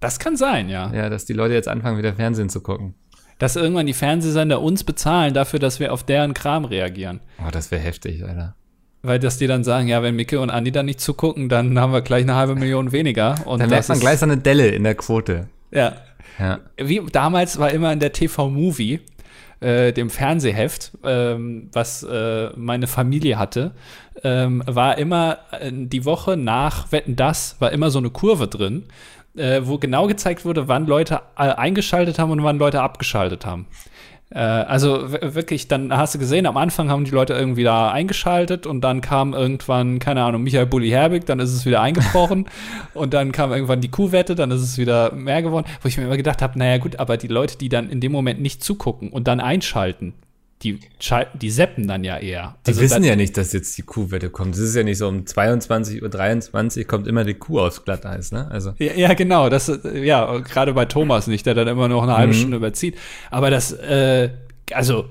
[0.00, 0.92] das kann sein, ja.
[0.92, 2.94] Ja, dass die Leute jetzt anfangen, wieder Fernsehen zu gucken.
[3.38, 7.20] Dass irgendwann die Fernsehsender uns bezahlen dafür, dass wir auf deren Kram reagieren.
[7.44, 8.54] Oh, das wäre heftig, Alter.
[9.02, 11.92] Weil dass die dann sagen, ja, wenn Micke und Andi dann nicht zugucken, dann haben
[11.92, 13.36] wir gleich eine halbe Million weniger.
[13.46, 15.48] Und Dann merkt man gleich so eine Delle in der Quote.
[15.72, 15.94] Ja.
[16.38, 16.58] Ja.
[16.76, 19.00] Wie damals war immer in der TV-Movie,
[19.60, 23.72] äh, dem Fernsehheft, ähm, was äh, meine Familie hatte,
[24.22, 28.84] ähm, war immer äh, die Woche nach Wetten das war immer so eine Kurve drin,
[29.36, 33.66] äh, wo genau gezeigt wurde, wann Leute äh, eingeschaltet haben und wann Leute abgeschaltet haben.
[34.30, 38.66] Äh, also wirklich, dann hast du gesehen, am Anfang haben die Leute irgendwie da eingeschaltet
[38.66, 42.46] und dann kam irgendwann, keine Ahnung, Michael Bulli Herbig, dann ist es wieder eingebrochen
[42.94, 46.04] und dann kam irgendwann die Kuhwette, dann ist es wieder mehr geworden, wo ich mir
[46.04, 49.10] immer gedacht habe, naja gut, aber die Leute, die dann in dem Moment nicht zugucken
[49.10, 50.14] und dann einschalten,
[50.62, 50.80] die
[51.34, 52.56] die seppen dann ja eher.
[52.66, 54.54] Die Also wissen ja nicht, dass jetzt die Kuhwette kommt.
[54.54, 58.48] Es ist ja nicht so um 22.23 Uhr kommt immer die Kuh aufs Glatteis, ne?
[58.50, 58.72] Also.
[58.78, 59.48] Ja, ja, genau.
[59.50, 62.38] Das, äh, ja, gerade bei Thomas nicht, der dann immer noch eine halbe Mhm.
[62.38, 62.96] Stunde überzieht.
[63.30, 64.30] Aber das, äh,
[64.72, 65.06] also,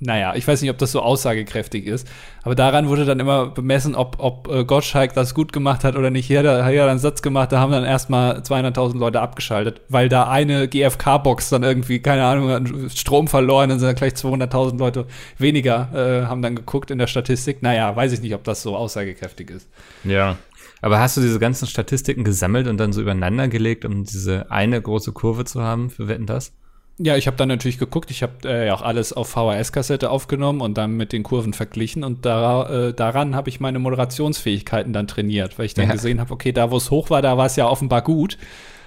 [0.00, 2.06] naja, ich weiß nicht, ob das so aussagekräftig ist.
[2.42, 6.10] Aber daran wurde dann immer bemessen, ob, ob äh, Gottschalk das gut gemacht hat oder
[6.10, 6.26] nicht.
[6.26, 9.80] Hier hat er hat er einen Satz gemacht, da haben dann erstmal 200.000 Leute abgeschaltet,
[9.88, 14.78] weil da eine GFK-Box dann irgendwie, keine Ahnung, Strom verloren, dann sind dann gleich 200.000
[14.78, 15.06] Leute
[15.38, 17.62] weniger, äh, haben dann geguckt in der Statistik.
[17.62, 19.68] Naja, weiß ich nicht, ob das so aussagekräftig ist.
[20.04, 20.36] Ja.
[20.82, 24.80] Aber hast du diese ganzen Statistiken gesammelt und dann so übereinander gelegt, um diese eine
[24.80, 26.52] große Kurve zu haben für Wetten das?
[27.02, 28.10] Ja, ich habe dann natürlich geguckt.
[28.10, 32.04] Ich habe äh, ja auch alles auf VHS-Kassette aufgenommen und dann mit den Kurven verglichen.
[32.04, 35.92] Und da, äh, daran habe ich meine Moderationsfähigkeiten dann trainiert, weil ich dann Ja.
[35.92, 38.36] gesehen habe, okay, da wo es hoch war, da war es ja offenbar gut.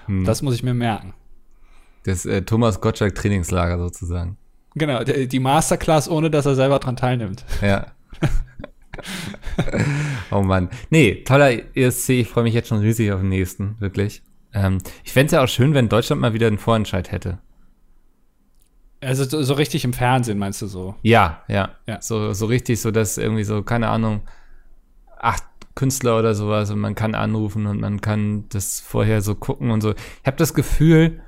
[0.05, 0.25] Hm.
[0.25, 1.15] Das muss ich mir merken.
[2.05, 4.37] Das äh, Thomas Gottschalk Trainingslager sozusagen.
[4.75, 7.43] Genau, die Masterclass, ohne dass er selber dran teilnimmt.
[7.61, 7.87] Ja.
[10.31, 10.69] oh Mann.
[10.89, 12.09] Nee, toller ESC.
[12.09, 14.21] Ich freue mich jetzt schon riesig auf den nächsten, wirklich.
[14.53, 17.39] Ähm, ich fände es ja auch schön, wenn Deutschland mal wieder einen Vorentscheid hätte.
[19.03, 20.95] Also so, so richtig im Fernsehen, meinst du so?
[21.01, 21.71] Ja, ja.
[21.87, 22.01] Ja.
[22.01, 24.21] So, so richtig, so dass irgendwie so, keine Ahnung,
[25.19, 25.43] acht
[25.75, 29.81] Künstler oder sowas und man kann anrufen und man kann das vorher so gucken und
[29.81, 29.91] so.
[29.91, 31.21] Ich habe das Gefühl,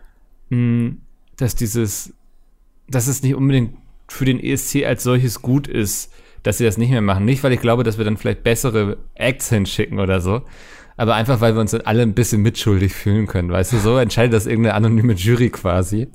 [0.50, 0.96] mh,
[1.38, 2.14] dass dieses,
[2.88, 3.76] dass es nicht unbedingt
[4.08, 7.26] für den ESC als solches gut ist, dass sie das nicht mehr machen.
[7.26, 10.44] Nicht, weil ich glaube, dass wir dann vielleicht bessere Acts hinschicken oder so,
[10.96, 13.52] aber einfach, weil wir uns dann alle ein bisschen mitschuldig fühlen können.
[13.52, 16.08] Weißt du, so entscheidet das irgendeine anonyme Jury quasi.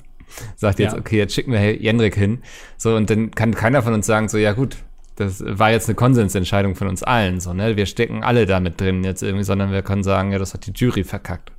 [0.55, 0.99] Sagt jetzt, Ja.
[0.99, 2.41] okay, jetzt schicken wir Jendrik hin.
[2.77, 4.77] So, und dann kann keiner von uns sagen, so, ja gut,
[5.15, 7.75] das war jetzt eine Konsensentscheidung von uns allen, so, ne?
[7.75, 10.65] Wir stecken alle da mit drin jetzt irgendwie, sondern wir können sagen, ja, das hat
[10.65, 11.51] die Jury verkackt.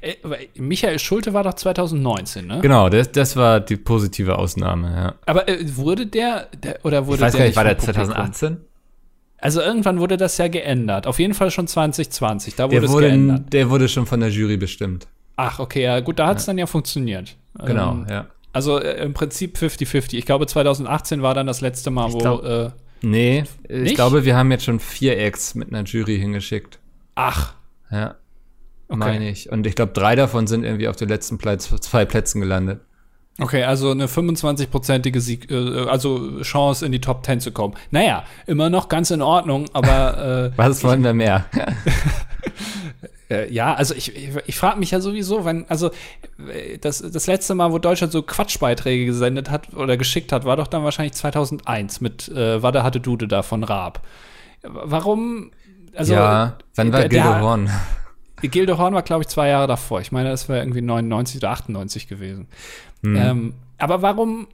[0.00, 0.14] Äh,
[0.56, 2.58] Michael Schulte war doch 2019, ne?
[2.62, 5.14] Genau, das, das war die positive Ausnahme, ja.
[5.26, 7.86] Aber äh, wurde der, der oder wurde Ich weiß der gar nicht, war der vom
[7.86, 8.04] Publikum?
[8.14, 8.56] 2018?
[9.38, 11.06] Also irgendwann wurde das ja geändert.
[11.08, 12.54] Auf jeden Fall schon 2020.
[12.54, 13.52] Da wurde Der es wurde, geändert.
[13.52, 15.08] der wurde schon von der Jury bestimmt.
[15.36, 17.36] Ach, okay, ja, gut, da hat es dann ja funktioniert.
[17.58, 18.26] Genau, Ähm, ja.
[18.52, 20.14] Also äh, im Prinzip 50-50.
[20.18, 22.18] Ich glaube, 2018 war dann das letzte Mal, wo.
[22.18, 22.70] glaub- äh,
[23.04, 23.94] Nee, ich Nicht?
[23.96, 26.78] glaube, wir haben jetzt schon vier Acts mit einer Jury hingeschickt.
[27.16, 27.54] ach,
[27.90, 28.14] Ja.
[28.88, 28.98] Okay.
[28.98, 29.50] Meine ich.
[29.50, 32.80] Und ich glaube, drei davon sind irgendwie auf den letzten Platz, zwei Plätzen gelandet.
[33.40, 37.74] okay, also eine 25-prozentige Sieg, äh, also Chance in die Top 10 zu kommen.
[37.90, 41.46] Naja, immer noch ganz in Ordnung, aber äh, Was wollen wir mehr?
[43.32, 45.90] Äh, ja, also ich, ich, ich frage mich ja sowieso, wenn, also
[46.52, 50.56] äh, das, das letzte Mal, wo Deutschland so Quatschbeiträge gesendet hat oder geschickt hat, war
[50.56, 54.02] doch dann wahrscheinlich 2001 mit äh, Wada hatte Dude da von Raab.
[54.62, 55.50] Warum,
[55.94, 57.70] also ja, wann war Gildo Horn?
[58.42, 60.00] Gildo Horn war, glaube ich, zwei Jahre davor.
[60.00, 62.48] Ich meine, das wäre irgendwie 99 oder 98 gewesen.
[63.02, 63.16] Hm.
[63.16, 64.48] Ähm, aber warum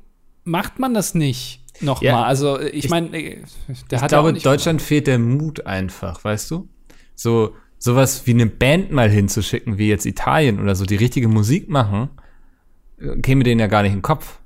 [0.44, 2.04] macht man das nicht nochmal?
[2.04, 3.42] Ja, also ich, ich- meine, äh,
[3.90, 6.68] der Ich hat auch glaube, Deutschland fehlt der Mut einfach, weißt du?
[7.14, 11.68] So, sowas wie eine Band mal hinzuschicken, wie jetzt Italien oder so, die richtige Musik
[11.68, 12.10] machen,
[12.98, 14.40] äh, käme denen ja gar nicht in den Kopf.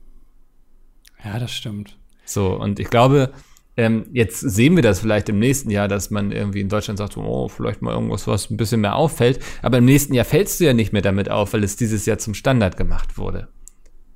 [1.24, 1.98] Ja, das stimmt.
[2.24, 3.32] So, und ich glaube,
[3.76, 7.16] ähm, jetzt sehen wir das vielleicht im nächsten Jahr, dass man irgendwie in Deutschland sagt,
[7.16, 9.40] oh, vielleicht mal irgendwas, was ein bisschen mehr auffällt.
[9.62, 12.18] Aber im nächsten Jahr fällst du ja nicht mehr damit auf, weil es dieses Jahr
[12.18, 13.48] zum Standard gemacht wurde.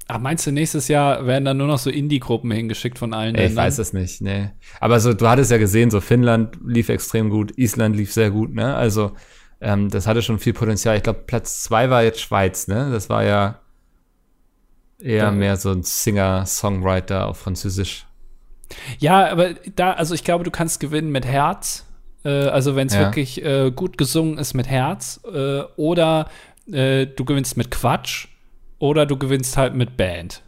[0.09, 3.49] Ach, meinst du, nächstes Jahr werden dann nur noch so Indie-Gruppen hingeschickt von allen Ey,
[3.49, 4.53] Ich weiß es nicht, ne.
[4.81, 8.55] Aber so, du hattest ja gesehen, so Finnland lief extrem gut, Island lief sehr gut,
[8.55, 8.77] ne?
[8.77, 9.13] Also,
[9.61, 10.97] ähm, das hatte schon viel Potenzial.
[10.97, 12.91] Ich glaube, Platz zwei war jetzt Schweiz, ne?
[12.93, 13.59] Das war ja
[15.01, 15.31] eher ja.
[15.33, 18.07] mehr so ein Singer-Songwriter auf Französisch.
[18.99, 21.85] Ja, aber da, also ich glaube, du kannst gewinnen mit Herz.
[22.25, 23.01] Äh, also wenn es ja.
[23.01, 25.21] wirklich äh, gut gesungen ist mit Herz.
[25.33, 26.29] Äh, oder
[26.71, 28.29] äh, du gewinnst mit Quatsch
[28.79, 30.43] oder du gewinnst halt mit Band.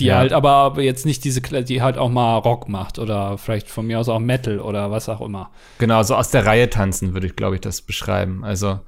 [0.00, 0.18] Die ja.
[0.18, 3.98] halt aber jetzt nicht diese, die halt auch mal Rock macht oder vielleicht von mir
[3.98, 5.50] aus auch Metal oder was auch immer.
[5.78, 8.44] Genau, so aus der Reihe tanzen würde ich, glaube ich, das beschreiben.
[8.44, 8.80] Also,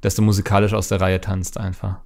[0.00, 1.98] dass du musikalisch aus der Reihe tanzt einfach.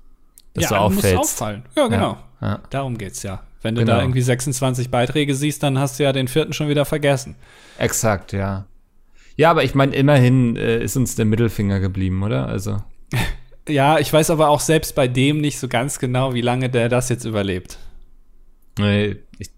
[0.52, 1.16] Dass ja, du auffällst.
[1.16, 1.64] Muss auffallen.
[1.74, 2.18] Ja, genau.
[2.42, 2.60] Ja, ja.
[2.68, 3.42] Darum geht's ja.
[3.62, 3.94] Wenn du genau.
[3.94, 7.36] da irgendwie 26 Beiträge siehst, dann hast du ja den vierten schon wieder vergessen.
[7.78, 8.66] Exakt, ja.
[9.36, 12.46] Ja, aber ich meine, immerhin äh, ist uns der Mittelfinger geblieben, oder?
[12.46, 12.82] Also.
[13.70, 16.88] Ja, ich weiß aber auch selbst bei dem nicht so ganz genau, wie lange der
[16.88, 17.78] das jetzt überlebt.
[18.78, 19.50] Nee, ich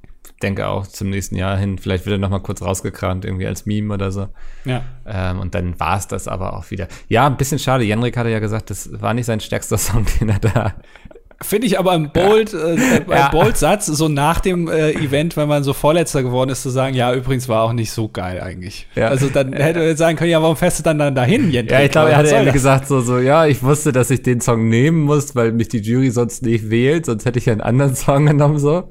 [0.42, 3.66] denke auch zum nächsten Jahr hin, vielleicht wird er noch mal kurz rausgekramt, irgendwie als
[3.66, 4.28] Meme oder so.
[4.64, 4.82] Ja.
[5.06, 6.88] Ähm, und dann war es das aber auch wieder.
[7.08, 7.84] Ja, ein bisschen schade.
[7.84, 10.74] Janrik hatte ja gesagt, das war nicht sein stärkster Song, den er da
[11.42, 13.28] Finde ich aber ein Bold, äh, äh ja.
[13.28, 16.94] Bold Satz, so nach dem äh, Event, wenn man so Vorletzter geworden ist, zu sagen,
[16.94, 18.86] ja, übrigens war auch nicht so geil eigentlich.
[18.94, 19.08] Ja.
[19.08, 21.78] Also dann hätte er sagen können, ja, warum fährst du dann, dann dahin, Jendrik?
[21.78, 24.40] Ja, ich glaube, er hat ehrlich gesagt so, so, ja, ich wusste, dass ich den
[24.40, 27.94] Song nehmen muss, weil mich die Jury sonst nicht wählt, sonst hätte ich einen anderen
[27.94, 28.88] Song genommen, so.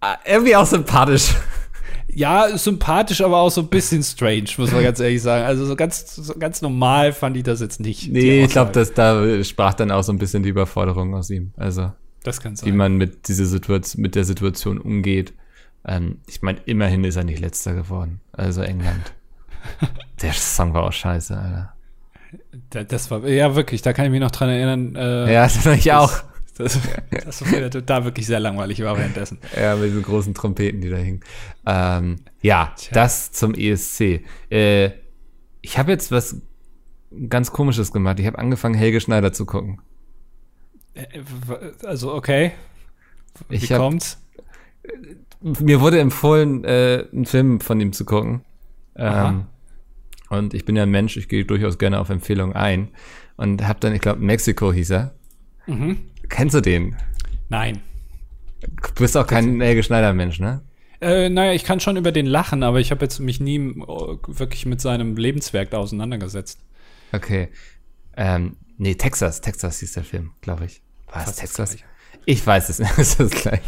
[0.00, 1.34] Ah, irgendwie auch sympathisch
[2.16, 5.44] ja, sympathisch, aber auch so ein bisschen strange, muss man ganz ehrlich sagen.
[5.44, 8.10] Also so ganz, so ganz normal fand ich das jetzt nicht.
[8.10, 11.52] Nee, ich glaube, dass da sprach dann auch so ein bisschen die Überforderung aus ihm.
[11.58, 11.92] Also
[12.24, 12.66] das kann sein.
[12.66, 15.34] wie man mit dieser Situation, mit der Situation umgeht.
[15.86, 18.20] Ähm, ich meine, immerhin ist er nicht letzter geworden.
[18.32, 19.12] Also England.
[20.22, 21.74] der Song war auch scheiße, Alter.
[22.88, 24.96] Das war, ja, wirklich, da kann ich mich noch dran erinnern.
[24.96, 26.22] Äh, ja, das ich auch.
[26.56, 26.78] Das,
[27.24, 29.38] das war da wirklich sehr langweilig war währenddessen.
[29.54, 31.20] Ja, mit diesen großen Trompeten, die da hingen.
[31.66, 32.94] Ähm, ja, Tja.
[32.94, 34.22] das zum ESC.
[34.50, 34.90] Äh,
[35.60, 36.40] ich habe jetzt was
[37.28, 38.18] ganz Komisches gemacht.
[38.20, 39.80] Ich habe angefangen, Helge Schneider zu gucken.
[40.94, 41.06] Äh,
[41.84, 42.52] also, okay.
[43.48, 44.22] Wie ich hab, kommt's?
[45.42, 48.42] Mir wurde empfohlen, äh, einen Film von ihm zu gucken.
[48.96, 49.46] Ähm,
[50.30, 52.88] und ich bin ja ein Mensch, ich gehe durchaus gerne auf Empfehlungen ein.
[53.36, 55.14] Und habe dann, ich glaube, Mexiko hieß er.
[55.66, 55.98] Mhm.
[56.28, 56.96] Kennst du den?
[57.48, 57.80] Nein.
[58.60, 60.62] Du bist auch kein Helge Schneider-Mensch, ne?
[61.00, 64.16] Äh, naja, ich kann schon über den lachen, aber ich habe jetzt mich nie äh,
[64.26, 66.60] wirklich mit seinem Lebenswerk da auseinandergesetzt.
[67.12, 67.48] Okay.
[68.16, 70.80] Ähm, nee, Texas, Texas hieß der Film, glaube ich.
[71.12, 71.76] War es Texas?
[72.24, 73.60] Ich weiß es nicht, ist das gleich.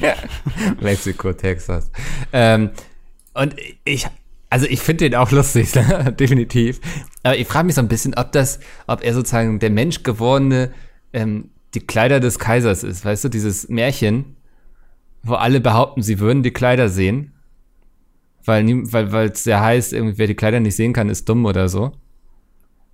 [0.80, 1.90] Mexiko, Texas.
[2.32, 2.70] Ähm,
[3.34, 4.06] und ich,
[4.50, 5.72] also ich finde den auch lustig,
[6.18, 6.80] definitiv.
[7.22, 10.72] Aber ich frage mich so ein bisschen, ob das, ob er sozusagen der Mensch gewordene
[11.12, 14.36] ähm, die Kleider des Kaisers ist, weißt du, dieses Märchen,
[15.22, 17.32] wo alle behaupten, sie würden die Kleider sehen,
[18.44, 21.44] weil weil weil es sehr heißt, irgendwie wer die Kleider nicht sehen kann, ist dumm
[21.44, 21.92] oder so.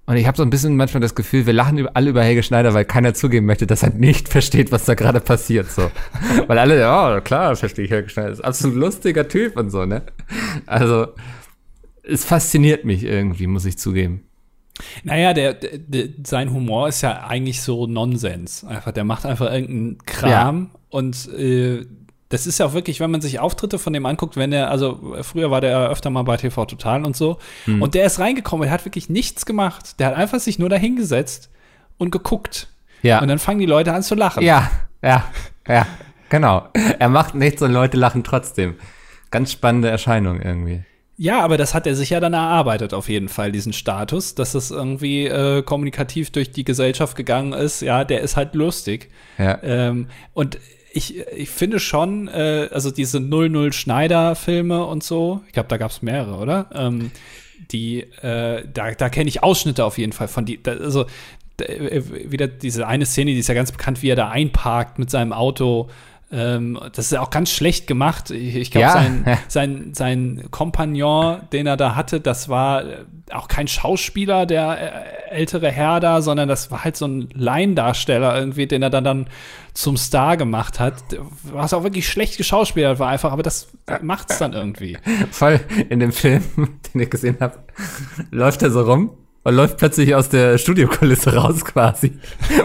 [0.06, 2.42] Und ich habe so ein bisschen manchmal das Gefühl, wir lachen über, alle über Helge
[2.42, 5.70] Schneider, weil keiner zugeben möchte, dass er nicht versteht, was da gerade passiert.
[5.70, 5.90] So.
[6.46, 8.32] weil alle, ja, klar, verstehe ich Helge Schneider.
[8.32, 10.02] Ist absolut lustiger Typ und so, ne?
[10.66, 11.08] Also,
[12.02, 14.24] es fasziniert mich irgendwie, muss ich zugeben.
[15.04, 18.64] Naja, der, der, sein Humor ist ja eigentlich so Nonsens.
[18.64, 20.80] Einfach, der macht einfach irgendeinen Kram ja.
[20.90, 21.86] und äh,
[22.28, 25.16] das ist ja auch wirklich, wenn man sich Auftritte von dem anguckt, wenn er, also
[25.22, 27.80] früher war der öfter mal bei TV Total und so, hm.
[27.80, 30.00] und der ist reingekommen, er hat wirklich nichts gemacht.
[30.00, 31.50] Der hat einfach sich nur dahingesetzt
[31.96, 32.68] und geguckt.
[33.02, 33.20] Ja.
[33.20, 34.42] Und dann fangen die Leute an zu lachen.
[34.42, 34.70] Ja,
[35.02, 35.24] ja,
[35.68, 35.86] ja,
[36.28, 36.66] genau.
[36.98, 38.76] Er macht nichts und Leute lachen trotzdem.
[39.30, 40.82] Ganz spannende Erscheinung irgendwie.
[41.16, 44.54] Ja, aber das hat er sich ja dann erarbeitet, auf jeden Fall, diesen Status, dass
[44.54, 47.82] es irgendwie äh, kommunikativ durch die Gesellschaft gegangen ist.
[47.82, 49.10] Ja, der ist halt lustig.
[49.38, 49.62] Ja.
[49.62, 50.58] Ähm, und
[50.92, 55.90] ich, ich finde schon, äh, also diese 00 Schneider-Filme und so, ich glaube, da gab
[55.90, 56.70] es mehrere, oder?
[56.74, 57.10] Ähm,
[57.70, 61.06] die, äh, da, da kenne ich Ausschnitte auf jeden Fall von die, da, also
[61.56, 64.98] da, äh, wieder diese eine Szene, die ist ja ganz bekannt, wie er da einparkt
[64.98, 65.88] mit seinem Auto
[66.34, 68.30] ähm, das ist ja auch ganz schlecht gemacht.
[68.30, 68.92] Ich, ich glaube, ja.
[68.92, 75.28] sein, sein, sein Kompagnon, den er da hatte, das war äh, auch kein Schauspieler, der
[75.30, 79.04] äh, ältere Herr da, sondern das war halt so ein Laiendarsteller irgendwie, den er dann,
[79.04, 79.26] dann
[79.74, 81.04] zum Star gemacht hat.
[81.44, 83.68] Was auch wirklich schlecht geschauspielert war einfach, aber das
[84.02, 84.98] macht's dann irgendwie.
[85.30, 86.42] Voll in dem Film,
[86.94, 87.58] den ich gesehen habe,
[88.30, 89.10] läuft er so rum
[89.44, 92.12] und läuft plötzlich aus der Studiokulisse raus quasi.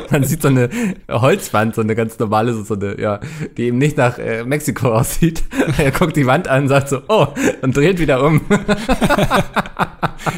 [0.10, 0.70] Man sieht so eine
[1.10, 3.20] Holzwand, so eine ganz normale, so eine, ja,
[3.58, 5.44] die eben nicht nach äh, Mexiko aussieht.
[5.78, 7.28] er guckt die Wand an und sagt so, oh,
[7.62, 8.42] und dreht wieder um.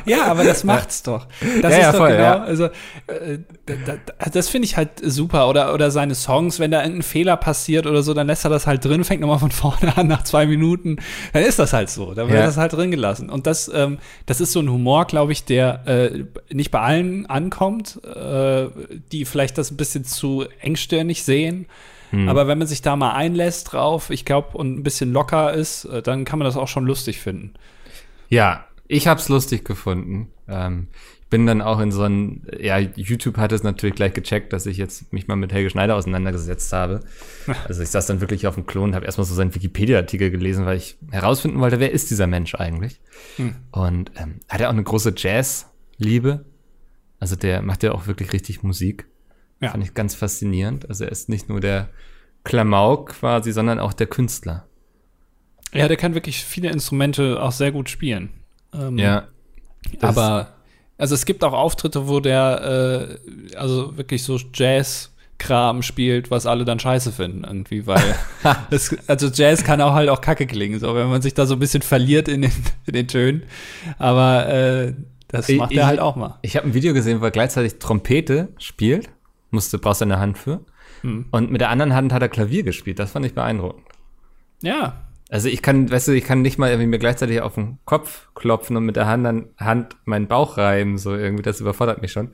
[0.06, 1.28] ja, aber das macht's doch.
[1.62, 2.44] Das Ja, ist ja, doch voll, genau, ja.
[2.44, 3.76] also äh, da,
[4.06, 5.48] da, das finde ich halt super.
[5.48, 8.68] Oder, oder seine Songs, wenn da irgendein Fehler passiert oder so, dann lässt er das
[8.68, 10.98] halt drin, fängt nochmal von vorne an nach zwei Minuten.
[11.34, 12.14] Dann ist das halt so.
[12.14, 13.30] Dann wird das halt drin gelassen.
[13.30, 17.26] Und das, ähm, das ist so ein Humor, glaube ich, der äh, nicht bei allen
[17.26, 18.68] ankommt, äh,
[19.12, 21.68] die vielleicht das ein bisschen zu engstirnig sehen.
[22.12, 22.28] Hm.
[22.28, 25.86] Aber wenn man sich da mal einlässt drauf, ich glaube, und ein bisschen locker ist,
[25.86, 27.54] äh, dann kann man das auch schon lustig finden.
[28.30, 30.30] Ja, ich hab's lustig gefunden.
[30.48, 30.88] Ähm,
[31.22, 34.66] ich bin dann auch in so ein, ja, YouTube hat es natürlich gleich gecheckt, dass
[34.66, 37.00] ich jetzt mich mal mit Helge Schneider auseinandergesetzt habe.
[37.68, 40.66] Also ich saß dann wirklich auf dem Klon und habe erstmal so seinen Wikipedia-Artikel gelesen,
[40.66, 43.00] weil ich herausfinden wollte, wer ist dieser Mensch eigentlich?
[43.72, 45.16] Und ähm, hat er auch eine große
[46.02, 46.46] Jazz-Liebe?
[47.20, 49.08] Also der macht ja auch wirklich richtig Musik.
[49.62, 49.70] Ja.
[49.72, 50.90] Fand ich ganz faszinierend.
[50.90, 51.90] Also er ist nicht nur der
[52.44, 54.66] Klamauk quasi, sondern auch der Künstler.
[55.74, 58.30] Ja, der kann wirklich viele Instrumente auch sehr gut spielen.
[58.74, 58.98] Ähm,
[60.00, 60.54] Das- aber
[60.98, 63.18] also es gibt auch Auftritte, wo der
[63.52, 68.16] äh, also wirklich so Jazz-Kram spielt, was alle dann scheiße finden irgendwie, weil
[68.72, 71.54] es, also Jazz kann auch halt auch kacke klingen, so wenn man sich da so
[71.56, 72.52] ein bisschen verliert in den,
[72.88, 73.44] in den Tönen.
[73.98, 74.94] Aber äh,
[75.32, 76.38] das macht ich- er halt auch mal.
[76.42, 79.10] Ich habe ein Video gesehen, wo er gleichzeitig Trompete spielt.
[79.50, 80.62] Musste, brauchst du eine Hand für.
[81.02, 81.26] Hm.
[81.32, 83.00] Und mit der anderen Hand hat er Klavier gespielt.
[83.00, 83.84] Das fand ich beeindruckend.
[84.62, 87.80] Ja, Also ich kann, weißt du, ich kann nicht mal irgendwie mir gleichzeitig auf den
[87.86, 90.98] Kopf klopfen und mit der Hand, dann, Hand meinen Bauch reiben.
[90.98, 92.32] So irgendwie, das überfordert mich schon.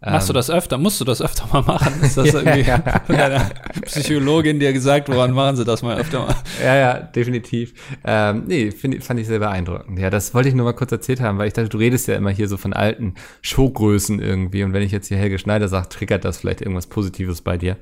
[0.00, 0.78] Machst du das öfter?
[0.78, 1.92] Musst du das öfter mal machen?
[2.02, 3.50] Ist das irgendwie von deiner
[3.84, 6.36] Psychologin dir gesagt worden, machen sie das mal öfter mal?
[6.62, 7.74] Ja, ja, definitiv.
[8.04, 9.98] Ähm, nee, find, fand ich sehr beeindruckend.
[9.98, 12.14] Ja, das wollte ich nur mal kurz erzählt haben, weil ich dachte, du redest ja
[12.14, 14.62] immer hier so von alten Showgrößen irgendwie.
[14.62, 17.76] Und wenn ich jetzt hier Helge Schneider sage, triggert das vielleicht irgendwas Positives bei dir.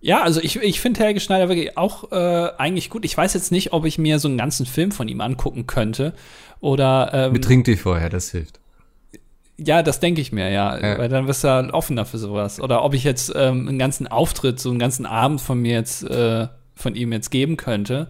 [0.00, 3.04] Ja, also ich, ich finde Helge Schneider wirklich auch äh, eigentlich gut.
[3.04, 6.12] Ich weiß jetzt nicht, ob ich mir so einen ganzen Film von ihm angucken könnte.
[6.60, 8.60] Oder ähm, Betrink dich vorher, das hilft.
[9.56, 10.78] Ja, das denke ich mir, ja.
[10.78, 10.98] Ja.
[10.98, 12.60] Weil dann wirst du ja offener für sowas.
[12.60, 16.02] Oder ob ich jetzt ähm, einen ganzen Auftritt, so einen ganzen Abend von mir jetzt,
[16.04, 18.08] äh, von ihm jetzt geben könnte.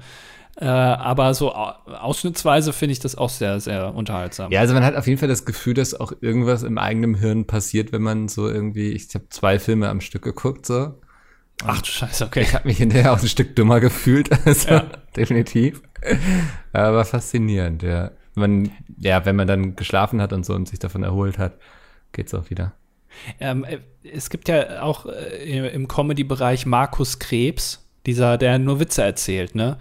[0.57, 4.53] Äh, aber so au ausschnittsweise finde ich das auch sehr, sehr unterhaltsam.
[4.53, 7.47] Ja, also man hat auf jeden Fall das Gefühl, dass auch irgendwas im eigenen Hirn
[7.47, 10.95] passiert, wenn man so irgendwie, ich habe zwei Filme am Stück geguckt, so.
[11.67, 12.43] Ach du Scheiße, okay.
[12.43, 14.85] Ich habe mich hinterher auch ein Stück dümmer gefühlt, also Ja.
[15.17, 15.83] definitiv.
[16.73, 18.13] Aber faszinierend, ja.
[18.35, 21.55] Man, ja, wenn man dann geschlafen hat und so und sich davon erholt hat,
[22.13, 22.73] geht's auch wieder.
[23.39, 29.03] Ähm, äh, es gibt ja auch äh, im Comedy-Bereich Markus Krebs, dieser, der nur Witze
[29.03, 29.79] erzählt, ne?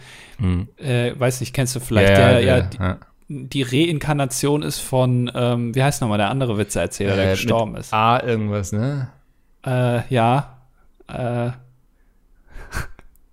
[0.78, 2.98] Äh, weiß nicht, kennst du vielleicht, der, ja, die, ja.
[3.28, 7.82] die Reinkarnation ist von, ähm, wie heißt nochmal, der andere Witzeerzähler, der Äh, gestorben mit
[7.82, 7.94] ist.
[7.94, 9.10] A irgendwas, ne?
[9.66, 10.58] Äh, ja.
[11.08, 11.52] Äh,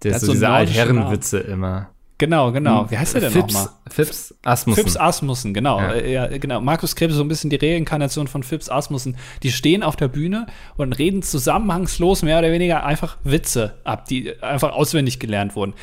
[0.03, 1.91] Der hat ist so so diese Altherrenwitze immer.
[2.21, 2.89] Genau, genau.
[2.91, 3.71] Wie heißt der denn Fips, nochmal?
[3.91, 4.81] Fips Asmussen.
[4.85, 5.81] Fips Asmussen, genau.
[5.81, 5.95] Ja.
[5.97, 6.39] Ja.
[6.39, 6.61] genau.
[6.61, 9.17] Markus Krebs ist so ein bisschen die Reinkarnation von Fips Asmussen.
[9.43, 14.41] Die stehen auf der Bühne und reden zusammenhangslos mehr oder weniger einfach Witze ab, die
[14.43, 15.75] einfach auswendig gelernt wurden.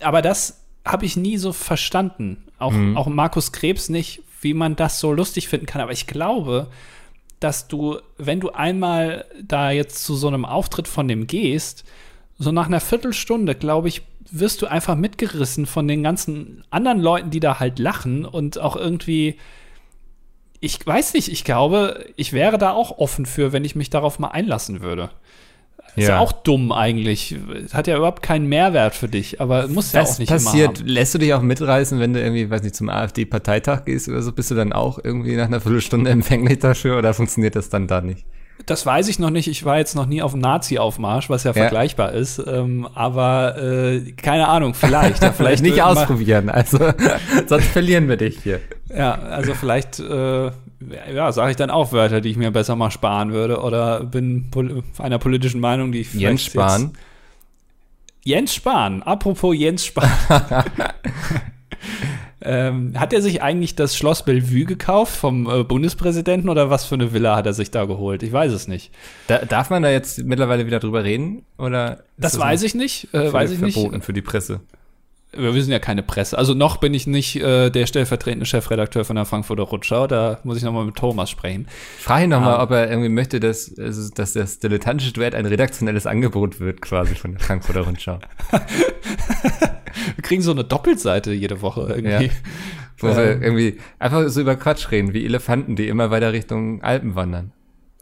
[0.00, 2.44] Aber das habe ich nie so verstanden.
[2.60, 2.96] Auch, Mhm.
[2.96, 5.80] auch Markus Krebs nicht, wie man das so lustig finden kann.
[5.80, 6.68] Aber ich glaube,
[7.40, 11.84] dass du, wenn du einmal da jetzt zu so einem Auftritt von dem gehst,
[12.38, 17.30] so nach einer Viertelstunde, glaube ich, wirst du einfach mitgerissen von den ganzen anderen Leuten,
[17.30, 19.36] die da halt lachen und auch irgendwie,
[20.60, 24.18] ich weiß nicht, ich glaube, ich wäre da auch offen für, wenn ich mich darauf
[24.18, 25.10] mal einlassen würde.
[25.96, 27.34] Ist ja auch dumm eigentlich.
[27.72, 30.80] Hat ja überhaupt keinen Mehrwert für dich, aber muss ja auch nicht passiert?
[30.84, 34.32] Lässt du dich auch mitreißen, wenn du irgendwie, weiß nicht, zum AfD-Parteitag gehst oder so?
[34.32, 38.00] Bist du dann auch irgendwie nach einer Viertelstunde empfänglich dafür oder funktioniert das dann da
[38.00, 38.24] nicht?
[38.66, 39.48] Das weiß ich noch nicht.
[39.48, 42.42] Ich war jetzt noch nie auf dem Nazi-Aufmarsch, was ja, vergleichbar ist.
[42.46, 45.22] Ähm, aber äh, keine Ahnung, vielleicht.
[45.22, 46.78] Ja, vielleicht nicht ausprobieren, also
[47.46, 48.60] sonst verlieren wir dich hier.
[48.94, 50.46] Ja, also vielleicht, äh,
[51.14, 54.50] ja, sage ich dann auch Wörter, die ich mir besser mal sparen würde oder bin
[54.50, 56.92] pol einer politischen Meinung, die ich vielleicht Jens Spahn.
[58.24, 60.10] Jens Spahn, apropos Jens Spahn.
[62.40, 66.94] ähm, hat er sich eigentlich das Schloss Bellevue gekauft vom äh, Bundespräsidenten oder was für
[66.94, 68.22] eine Villa hat er sich da geholt?
[68.22, 68.90] Ich weiß es nicht.
[69.26, 71.44] Da, darf man da jetzt mittlerweile wieder drüber reden?
[71.58, 73.12] Oder ist Das, weiß ich nicht.
[73.12, 73.74] Äh, weiß ich nicht.
[73.74, 74.60] verboten für die Presse?
[75.36, 76.38] Wir sind ja keine Presse.
[76.38, 80.06] Also noch bin ich nicht äh, der stellvertretende Chefredakteur von der Frankfurter Rundschau.
[80.06, 81.68] Da muss ich nochmal mit Thomas sprechen.
[81.98, 82.62] Frag ihn doch mal, Ah.
[82.62, 87.32] ob er irgendwie möchte, dass, dass das dilettantische Duett ein redaktionelles Angebot wird, quasi von
[87.32, 88.18] der Frankfurter Rundschau.
[90.16, 92.30] Wir kriegen so eine Doppelseite jede Woche irgendwie.
[92.98, 97.14] Wo wir irgendwie einfach so über Quatsch reden, wie Elefanten, die immer weiter Richtung Alpen
[97.14, 97.52] wandern.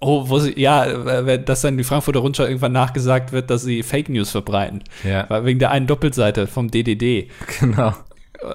[0.00, 3.82] Oh, wo sie, ja, äh, dass dann die Frankfurter Rundschau irgendwann nachgesagt wird, dass sie
[3.82, 4.84] Fake News verbreiten.
[5.04, 5.44] Ja.
[5.44, 7.30] Wegen der einen Doppelseite vom DDD.
[7.60, 7.94] Genau.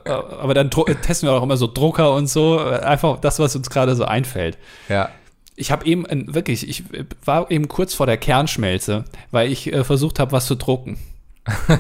[0.06, 2.60] Äh, Aber dann testen wir auch immer so Drucker und so.
[2.60, 4.58] Einfach das, was uns gerade so einfällt.
[4.88, 5.10] Ja.
[5.56, 6.84] Ich habe eben wirklich, ich
[7.26, 10.98] war eben kurz vor der Kernschmelze, weil ich äh, versucht habe, was zu drucken.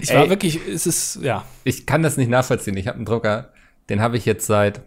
[0.00, 0.30] ich war Ey.
[0.30, 1.44] wirklich, es ist, ja.
[1.64, 2.76] Ich kann das nicht nachvollziehen.
[2.76, 3.50] Ich habe einen Drucker,
[3.88, 4.82] den habe ich jetzt seit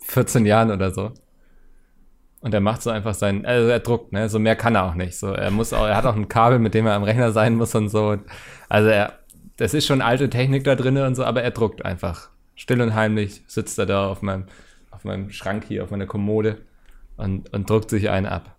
[0.00, 1.12] 14 Jahren oder so.
[2.40, 4.28] Und er macht so einfach seinen, also er druckt, ne?
[4.28, 5.16] So mehr kann er auch nicht.
[5.16, 7.56] So, er muss auch, er hat auch ein Kabel, mit dem er am Rechner sein
[7.56, 8.16] muss und so.
[8.68, 9.18] Also er,
[9.56, 12.30] das ist schon alte Technik da drin und so, aber er druckt einfach.
[12.54, 14.44] Still und heimlich sitzt er da auf meinem,
[14.90, 16.58] auf meinem Schrank hier, auf meiner Kommode
[17.18, 18.56] und, und druckt sich einen ab.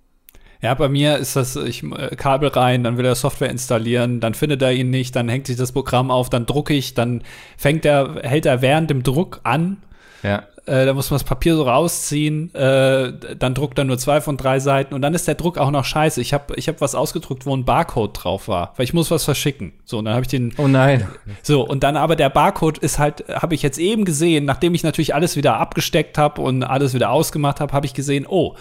[0.61, 4.33] Ja, bei mir ist das, ich äh, Kabel rein, dann will er Software installieren, dann
[4.35, 7.23] findet er ihn nicht, dann hängt sich das Programm auf, dann drucke ich, dann
[7.57, 9.77] fängt er, hält er während dem Druck an,
[10.21, 10.43] Ja.
[10.67, 14.37] äh, da muss man das Papier so rausziehen, äh, dann druckt er nur zwei von
[14.37, 16.21] drei Seiten und dann ist der Druck auch noch scheiße.
[16.21, 19.25] Ich habe ich hab was ausgedruckt, wo ein Barcode drauf war, weil ich muss was
[19.25, 19.73] verschicken.
[19.83, 21.07] So, und dann habe ich den, Oh nein.
[21.41, 24.83] so, und dann aber der Barcode ist halt, habe ich jetzt eben gesehen, nachdem ich
[24.83, 28.53] natürlich alles wieder abgesteckt habe und alles wieder ausgemacht habe, habe ich gesehen, oh,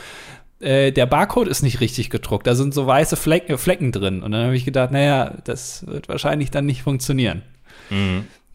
[0.61, 2.47] äh, der Barcode ist nicht richtig gedruckt.
[2.47, 4.23] Da sind so weiße Flecken, Flecken drin.
[4.23, 7.43] Und dann habe ich gedacht, naja, das wird wahrscheinlich dann nicht funktionieren.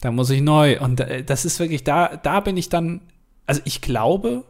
[0.02, 0.80] Da muss ich neu.
[0.80, 3.02] Und äh, das ist wirklich, da, da bin ich dann,
[3.48, 4.46] also ich glaube,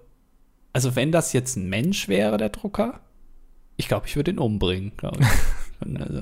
[0.74, 3.00] also wenn das jetzt ein Mensch wäre, der Drucker,
[3.78, 5.28] ich glaube, ich würde ihn umbringen, glaube ich.
[5.86, 6.22] Und, also,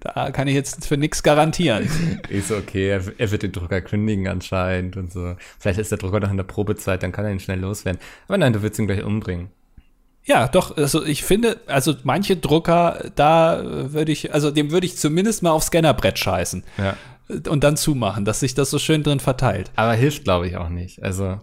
[0.00, 1.86] da kann ich jetzt für nichts garantieren.
[2.30, 5.36] Ist okay, er, er wird den Drucker kündigen anscheinend und so.
[5.58, 8.00] Vielleicht ist der Drucker noch in der Probezeit, dann kann er ihn schnell loswerden.
[8.26, 9.50] Aber nein, du willst ihn gleich umbringen.
[10.30, 14.86] Ja, doch, also ich finde, also manche Drucker, da äh, würde ich, also dem würde
[14.86, 16.94] ich zumindest mal aufs Scannerbrett scheißen Ja.
[17.50, 19.72] und dann zumachen, dass sich das so schön drin verteilt.
[19.74, 21.02] Aber hilft, glaube ich, auch nicht.
[21.02, 21.40] Also,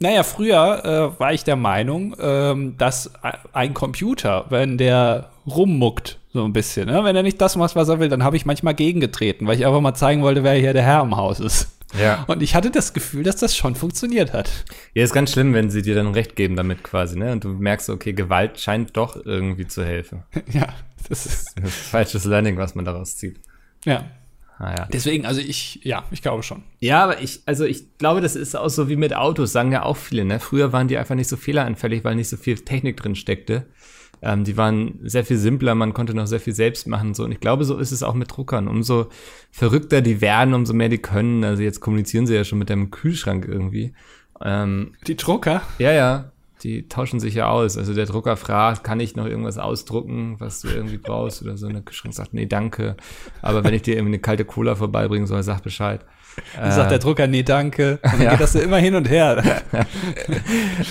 [0.00, 0.84] Naja, früher
[1.16, 3.12] äh, war ich der Meinung, ähm, dass
[3.52, 7.04] ein Computer, wenn der rummuckt, so ein bisschen, ne?
[7.04, 9.64] wenn er nicht das macht, was er will, dann habe ich manchmal gegengetreten, weil ich
[9.64, 11.68] einfach mal zeigen wollte, wer hier der Herr im Haus ist.
[12.00, 12.24] Ja.
[12.26, 14.50] Und ich hatte das Gefühl, dass das schon funktioniert hat.
[14.94, 17.32] Ja, ist ganz schlimm, wenn sie dir dann recht geben damit quasi, ne?
[17.32, 20.22] Und du merkst, okay, Gewalt scheint doch irgendwie zu helfen.
[20.52, 20.68] ja,
[21.08, 23.40] das ist, Das ist falsches Learning, was man daraus zieht.
[23.84, 24.04] ja.
[24.58, 24.88] Ah, ja.
[24.92, 26.62] Deswegen, also ich, ja, ich glaube schon.
[26.78, 29.82] Ja, aber ich, also ich glaube, das ist auch so wie mit Autos, sagen ja
[29.82, 30.38] auch viele, ne?
[30.38, 33.66] Früher waren die einfach nicht so fehleranfällig, weil nicht so viel Technik drin steckte.
[34.22, 37.24] Ähm, die waren sehr viel simpler, man konnte noch sehr viel selbst machen, so.
[37.24, 38.68] Und ich glaube, so ist es auch mit Druckern.
[38.68, 39.06] Umso
[39.50, 41.42] verrückter die werden, umso mehr die können.
[41.42, 43.92] Also jetzt kommunizieren sie ja schon mit deinem Kühlschrank irgendwie.
[44.40, 46.32] Ähm, Die Drucker, ja, ja,
[46.62, 47.76] die tauschen sich ja aus.
[47.76, 51.66] Also der Drucker fragt, kann ich noch irgendwas ausdrucken, was du irgendwie brauchst oder so.
[51.66, 52.96] Und der Kühlschrank sagt, nee, danke.
[53.40, 56.04] Aber wenn ich dir irgendwie eine kalte Cola vorbeibringen soll, sag Bescheid.
[56.56, 57.98] Dann sagt der Drucker, nee, danke.
[58.02, 58.30] Und dann ja.
[58.30, 59.42] geht das so immer hin und her.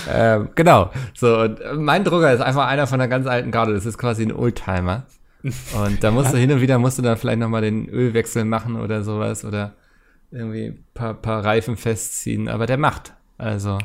[0.08, 0.90] Ähm, genau.
[1.14, 3.74] So, äh, mein Drucker ist einfach einer von einer ganz alten Garde.
[3.74, 5.04] Das ist quasi ein Oldtimer.
[5.42, 8.76] Und da musst du hin und wieder musst du dann vielleicht nochmal den Ölwechsel machen
[8.76, 9.72] oder sowas oder
[10.30, 12.48] irgendwie ein paar, paar Reifen festziehen.
[12.48, 13.14] Aber der macht.
[13.38, 13.78] Also,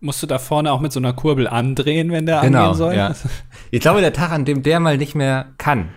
[0.00, 2.64] Musst du da vorne auch mit so einer Kurbel andrehen, wenn der genau.
[2.64, 2.94] angehen soll?
[2.94, 3.14] Ja.
[3.70, 5.88] Ich glaube, der Tag, an dem der mal nicht mehr kann,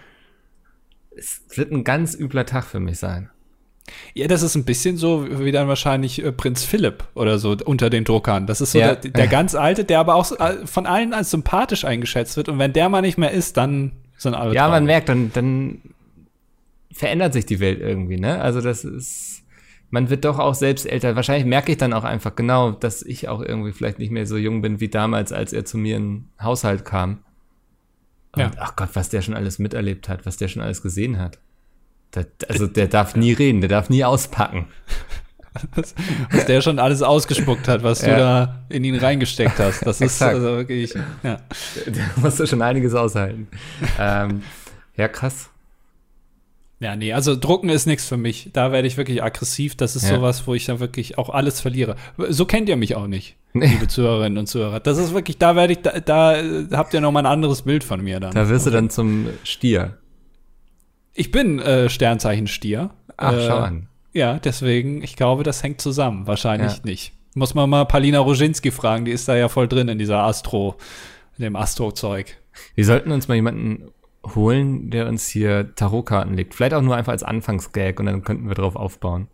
[1.15, 3.29] es wird ein ganz übler Tag für mich sein.
[4.13, 7.89] Ja, das ist ein bisschen so wie dann wahrscheinlich äh, Prinz Philipp oder so unter
[7.89, 8.45] den Druckern.
[8.47, 8.95] Das ist so Ja.
[8.95, 12.49] der, der ganz alte, der aber auch äh, von allen als sympathisch eingeschätzt wird.
[12.49, 14.85] Und wenn der mal nicht mehr ist, dann sind alle Ja, man traurig.
[14.87, 15.81] merkt, dann, dann
[16.91, 18.41] verändert sich die Welt irgendwie, ne?
[18.41, 19.43] Also das ist,
[19.89, 21.15] man wird doch auch selbst älter.
[21.15, 24.35] Wahrscheinlich merke ich dann auch einfach genau, dass ich auch irgendwie vielleicht nicht mehr so
[24.37, 27.19] jung bin wie damals, als er zu mir in den Haushalt kam.
[28.33, 28.51] Und, Ja.
[28.59, 31.39] ach Gott, was der schon alles miterlebt hat, was der schon alles gesehen hat.
[32.15, 34.67] Der, also der darf nie reden, der darf nie auspacken.
[36.31, 38.17] was der schon alles ausgespuckt hat, was du Ja.
[38.17, 39.85] da in ihn reingesteckt hast.
[39.85, 40.93] Das ist also wirklich,
[41.23, 41.39] ja.
[41.87, 43.47] Der musste schon einiges aushalten.
[43.99, 44.43] ähm,
[44.95, 45.49] ja, krass.
[46.79, 48.51] Ja, nee, also Drucken ist nichts für mich.
[48.53, 49.75] Da werde ich wirklich aggressiv.
[49.75, 50.17] Das ist Ja.
[50.17, 51.95] sowas, wo ich dann wirklich auch alles verliere.
[52.29, 53.65] So kennt ihr mich auch nicht, Nee.
[53.65, 54.79] liebe Zuhörerinnen und Zuhörer.
[54.79, 56.37] Das ist wirklich, da werde ich, da, da
[56.73, 58.31] habt ihr noch mal ein anderes Bild von mir dann.
[58.35, 59.97] Da wirst du dann zum Stier.
[61.17, 62.91] Ich bin äh, Sternzeichen Stier.
[63.17, 63.87] Ach, äh, schau an.
[64.13, 66.27] Ja, deswegen, ich glaube, das hängt zusammen.
[66.27, 66.79] Wahrscheinlich Ja.
[66.83, 67.13] nicht.
[67.33, 70.75] Muss man mal Palina Roginski fragen, die ist da ja voll drin in dieser Astro,
[71.37, 72.37] in dem Astro-Zeug.
[72.75, 73.89] Wir sollten uns mal jemanden
[74.35, 76.53] holen, der uns hier Tarotkarten legt.
[76.53, 79.27] Vielleicht auch nur einfach als Anfangsgag und dann könnten wir drauf aufbauen.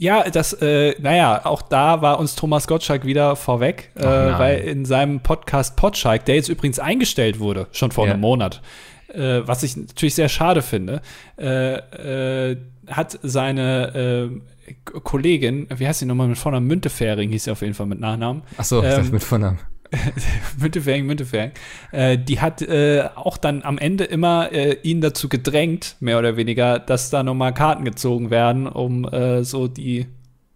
[0.00, 4.84] Ja, das, äh, naja, auch da war uns Thomas Gottschalk wieder vorweg, äh, weil in
[4.84, 8.12] seinem Podcast Potschalk, der jetzt übrigens eingestellt wurde, schon vor Ja.
[8.12, 8.62] einem Monat,
[9.08, 11.02] äh, was ich natürlich sehr schade finde,
[11.38, 14.40] äh, äh, hat seine
[14.84, 16.66] Kollegin, wie heißt sie nochmal mit Vornamen?
[16.66, 18.42] Müntefering hieß sie auf jeden Fall mit Nachnamen.
[18.56, 19.58] Ach so, ähm, mit Vornamen.
[20.58, 21.52] Müntefering, Müntefering.
[21.92, 26.36] Äh, die hat äh, auch dann am Ende immer äh, ihn dazu gedrängt, mehr oder
[26.36, 30.06] weniger, dass da nochmal Karten gezogen werden, um äh, so die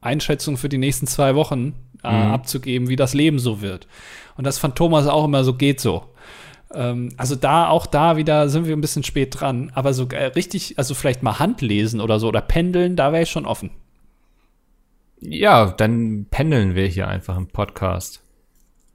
[0.01, 2.33] Einschätzung für die nächsten zwei Wochen äh, mhm.
[2.33, 3.87] abzugeben, wie das Leben so wird.
[4.37, 6.12] Und das fand Thomas auch immer so, geht so.
[6.75, 9.71] Ähm, also da, auch da wieder sind wir ein bisschen spät dran.
[9.75, 13.31] Aber so äh, richtig, also vielleicht mal Handlesen oder so oder pendeln, da wäre ich
[13.31, 13.71] schon offen.
[15.21, 18.23] Ja, dann pendeln wir hier einfach im Podcast.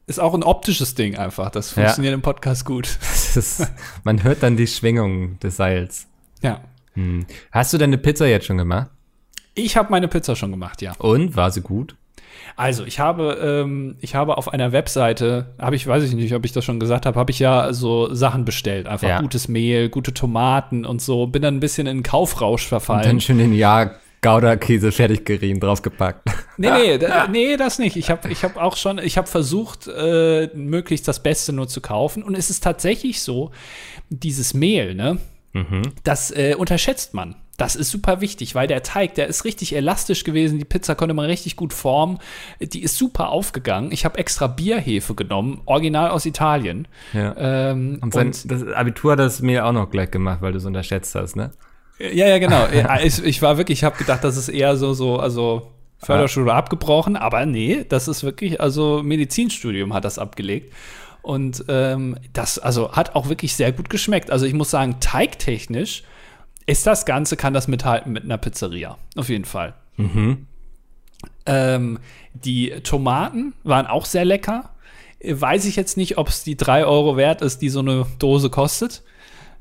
[0.07, 1.51] Ist auch ein optisches Ding einfach.
[1.51, 2.15] Das funktioniert ja.
[2.15, 2.87] im Podcast gut.
[3.35, 3.67] Ist,
[4.03, 6.07] man hört dann die Schwingung des Seils.
[6.41, 6.61] Ja.
[6.93, 7.25] Hm.
[7.51, 8.89] Hast du deine Pizza jetzt schon gemacht?
[9.53, 10.93] Ich habe meine Pizza schon gemacht, ja.
[10.97, 11.95] Und war sie gut?
[12.55, 16.45] Also, ich habe, ähm, ich habe auf einer Webseite, habe ich, weiß ich nicht, ob
[16.45, 18.87] ich das schon gesagt habe, habe ich ja so Sachen bestellt.
[18.87, 19.21] Einfach ja.
[19.21, 21.27] gutes Mehl, gute Tomaten und so.
[21.27, 23.01] Bin dann ein bisschen in Kaufrausch verfallen.
[23.01, 26.27] Und dann schon den Jahr Gouda-Käse fertig gerieben, draufgepackt.
[26.57, 27.95] Nee, nee, da, nee, das nicht.
[27.95, 31.81] Ich habe ich hab auch schon, ich habe versucht, äh, möglichst das Beste nur zu
[31.81, 32.23] kaufen.
[32.23, 33.51] Und es ist tatsächlich so,
[34.09, 35.19] dieses Mehl, ne?
[35.53, 35.93] Mhm.
[36.03, 37.35] Das äh, unterschätzt man.
[37.57, 40.59] Das ist super wichtig, weil der Teig, der ist richtig elastisch gewesen.
[40.59, 42.19] Die Pizza konnte man richtig gut formen.
[42.61, 43.91] Die ist super aufgegangen.
[43.91, 46.87] Ich habe extra Bierhefe genommen, original aus Italien.
[47.13, 47.35] Ja.
[47.35, 50.59] Ähm, und, sein, und das Abitur hat das mir auch noch gleich gemacht, weil du
[50.59, 51.51] es unterschätzt hast, ne?
[51.99, 52.67] Ja, ja, genau.
[53.03, 56.53] ich, ich war wirklich, ich habe gedacht, das ist eher so, so, also Förderschule ja.
[56.55, 60.73] abgebrochen, aber nee, das ist wirklich, also Medizinstudium hat das abgelegt.
[61.23, 64.31] Und ähm, das, also hat auch wirklich sehr gut geschmeckt.
[64.31, 66.03] Also ich muss sagen, teigtechnisch
[66.67, 68.97] ist das Ganze, kann das mithalten mit einer Pizzeria.
[69.15, 69.73] Auf jeden Fall.
[69.95, 70.45] Mhm.
[71.45, 71.99] Ähm,
[72.33, 74.69] die Tomaten waren auch sehr lecker.
[75.23, 78.49] Weiß ich jetzt nicht, ob es die 3 Euro wert ist, die so eine Dose
[78.49, 79.01] kostet.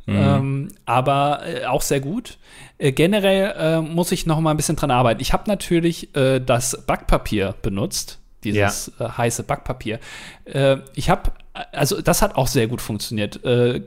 [0.04, 0.16] Mhm.
[0.16, 2.38] Ähm, aber äh, auch sehr gut.
[2.78, 5.20] Äh, generell äh, muss ich noch mal ein bisschen dran arbeiten.
[5.20, 9.06] Ich habe natürlich äh, das Backpapier benutzt, dieses ja.
[9.06, 9.98] Äh, heiße Backpapier.
[10.44, 11.32] Äh, ich habe
[11.72, 13.44] also das hat auch sehr gut funktioniert.
[13.44, 13.82] Äh,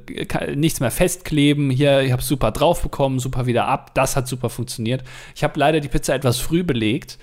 [0.55, 1.69] nichts mehr festkleben.
[1.69, 3.93] Hier, ich habe super drauf bekommen, super wieder ab.
[3.93, 5.03] Das hat super funktioniert.
[5.35, 7.17] Ich habe leider die Pizza etwas früh belegt.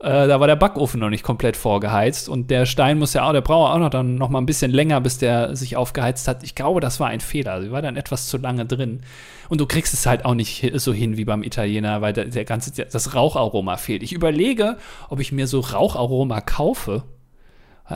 [0.00, 3.32] Äh, da war der Backofen noch nicht komplett vorgeheizt und der Stein muss ja auch,
[3.32, 6.44] der braucht auch noch dann noch mal ein bisschen länger, bis der sich aufgeheizt hat.
[6.44, 7.60] Ich glaube, das war ein Fehler.
[7.62, 9.00] Sie war dann etwas zu lange drin.
[9.48, 12.44] Und du kriegst es halt auch nicht so hin wie beim Italiener, weil der, der
[12.44, 14.04] ganze, das Raucharoma fehlt.
[14.04, 14.76] Ich überlege,
[15.08, 17.02] ob ich mir so Raucharoma kaufe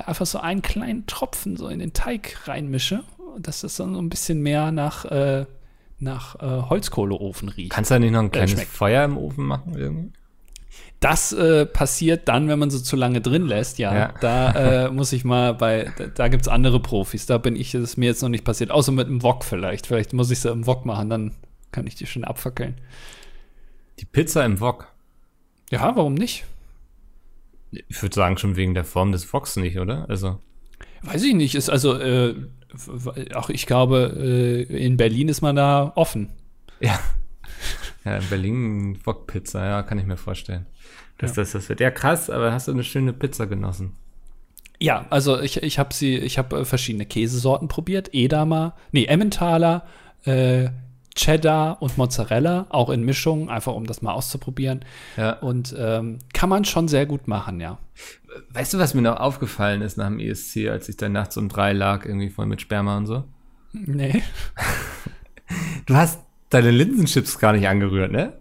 [0.01, 3.03] einfach so einen kleinen Tropfen so in den Teig reinmische,
[3.39, 5.47] dass das dann so ein bisschen mehr nach, äh,
[5.99, 7.71] nach äh, Holzkohleofen riecht.
[7.71, 10.13] Kannst du da nicht noch ein kleines äh, Feuer im Ofen machen irgendwie?
[11.01, 13.95] Das äh, passiert dann, wenn man so zu lange drin lässt, ja.
[13.95, 14.15] ja.
[14.21, 17.27] Da äh, muss ich mal bei, da, da gibt es andere Profis.
[17.27, 18.71] Da bin ich, das ist mir jetzt noch nicht passiert.
[18.71, 19.89] Außer mit einem Wok vielleicht.
[19.89, 21.35] Vielleicht muss ich es im Wok machen, dann
[21.73, 22.77] kann ich die schon abfackeln.
[23.99, 24.93] Die Pizza im Wok?
[25.71, 26.45] Ja, warum nicht?
[27.89, 30.09] Ich würde sagen, schon wegen der Form des Fox nicht, oder?
[30.09, 30.39] Also.
[31.03, 31.55] Weiß ich nicht.
[31.55, 32.35] Ist also, äh,
[33.35, 36.31] auch ich glaube, äh, in Berlin ist man da offen.
[36.81, 36.99] Ja.
[38.05, 40.67] Ja, in Berlin Wok-Pizza, ja, kann ich mir vorstellen.
[41.19, 41.43] Dass ja.
[41.43, 41.79] das, das wird.
[41.79, 43.93] Ja, krass, aber hast du eine schöne Pizza genossen?
[44.81, 48.13] Ja, also ich, ich habe sie, ich habe äh, verschiedene Käsesorten probiert.
[48.13, 49.87] Edamer, nee, Emmentaler,
[50.25, 50.71] äh,
[51.15, 54.85] Cheddar und Mozzarella, auch in Mischung, einfach um das mal auszuprobieren.
[55.17, 55.35] Ja.
[55.35, 57.79] Und ähm, kann man schon sehr gut machen, ja.
[58.51, 61.49] Weißt du, was mir noch aufgefallen ist nach dem ESC, als ich dann nachts um
[61.49, 63.25] drei lag, irgendwie voll mit Sperma und so?
[63.73, 64.23] Nee.
[65.87, 68.35] du hast deine Linsenchips gar nicht angerührt, ne?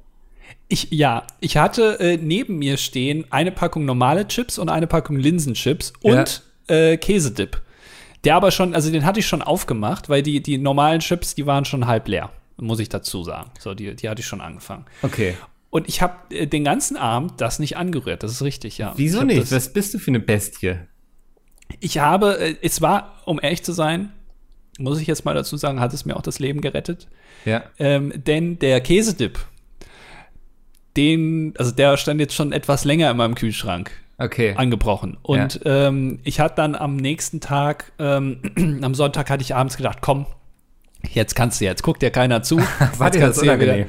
[0.69, 5.17] Ich, ja, ich hatte äh, neben mir stehen eine Packung normale Chips und eine Packung
[5.17, 6.76] Linsenchips und ja.
[6.76, 7.61] äh, Käsedip.
[8.24, 11.45] Der aber schon, also den hatte ich schon aufgemacht, weil die, die normalen Chips, die
[11.45, 12.30] waren schon halb leer
[12.62, 13.51] muss ich dazu sagen.
[13.59, 14.86] So, die, die hatte ich schon angefangen.
[15.01, 15.36] Okay.
[15.70, 18.24] Und ich habe äh, den ganzen Abend das nicht angerührt.
[18.24, 18.93] Das ist richtig, ja.
[18.95, 19.51] Wieso nicht?
[19.51, 20.76] Was bist du für eine Bestie?
[21.80, 24.12] Ich habe, äh, es war, um ehrlich zu sein,
[24.78, 27.07] muss ich jetzt mal dazu sagen, hat es mir auch das Leben gerettet.
[27.45, 27.64] Ja.
[27.80, 29.39] Ähm, denn der Käsedip,
[30.97, 33.91] den, also der stand jetzt schon etwas länger in meinem Kühlschrank.
[34.18, 34.53] Okay.
[34.55, 35.18] Angebrochen.
[35.24, 35.88] Und ja.
[35.88, 38.41] ähm, ich hatte dann am nächsten Tag, ähm,
[38.84, 40.28] am Sonntag hatte ich abends gedacht, komm,
[41.10, 42.60] Jetzt kannst du, jetzt guckt dir keiner zu.
[42.97, 43.88] Warte, das ist unangenehm.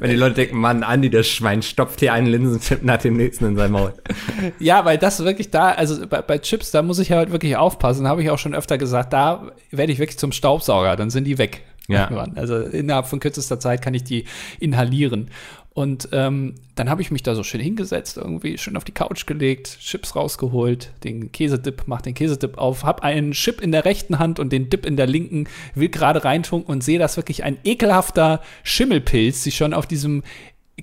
[0.00, 3.44] Wenn die Leute denken, Mann, Andi, das Schwein stopft hier einen Linsenchip nach dem nächsten
[3.46, 3.92] in sein Maul.
[4.58, 7.56] ja, weil das wirklich da, also bei, bei Chips, da muss ich ja halt wirklich
[7.56, 11.24] aufpassen, habe ich auch schon öfter gesagt, da werde ich wirklich zum Staubsauger, dann sind
[11.24, 11.62] die weg.
[11.88, 12.08] Ja.
[12.34, 14.24] Also innerhalb von kürzester Zeit kann ich die
[14.58, 15.30] inhalieren.
[15.76, 19.26] Und ähm, dann habe ich mich da so schön hingesetzt, irgendwie schön auf die Couch
[19.26, 24.18] gelegt, Chips rausgeholt, den Käsedip, mach den Käsedip auf, habe einen Chip in der rechten
[24.18, 27.58] Hand und den Dip in der linken, will gerade reintunken und sehe, dass wirklich ein
[27.62, 30.22] ekelhafter Schimmelpilz sich schon auf diesem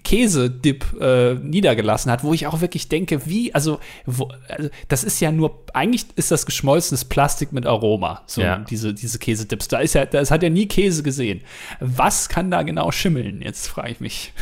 [0.04, 5.20] Käsedip äh, niedergelassen hat, wo ich auch wirklich denke, wie, also, wo, also, das ist
[5.22, 8.60] ja nur, eigentlich ist das geschmolzenes Plastik mit Aroma, so Ja.
[8.60, 9.70] diese, diese Käsedips.
[9.70, 11.42] Da ist ja, das hat ja nie Käse gesehen.
[11.80, 13.42] Was kann da genau schimmeln?
[13.42, 14.34] Jetzt frage ich mich.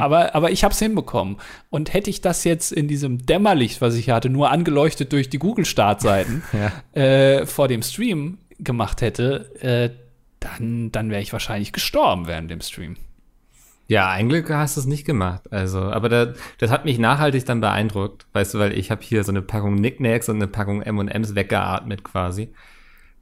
[0.00, 1.36] Aber, aber ich habe es hinbekommen.
[1.70, 5.38] Und hätte ich das jetzt in diesem Dämmerlicht, was ich hatte, nur angeleuchtet durch die
[5.38, 7.00] Google-Startseiten Ja.
[7.00, 9.90] äh, vor dem Stream gemacht hätte, äh,
[10.40, 12.96] dann, dann wäre ich wahrscheinlich gestorben während dem Stream.
[13.88, 15.52] Ja, ein Glück hast du es nicht gemacht.
[15.52, 19.24] Also, aber da, das hat mich nachhaltig dann beeindruckt, weißt du, weil ich habe hier
[19.24, 22.50] so eine Packung Knickknacks und eine Packung M&M's weggeatmet quasi.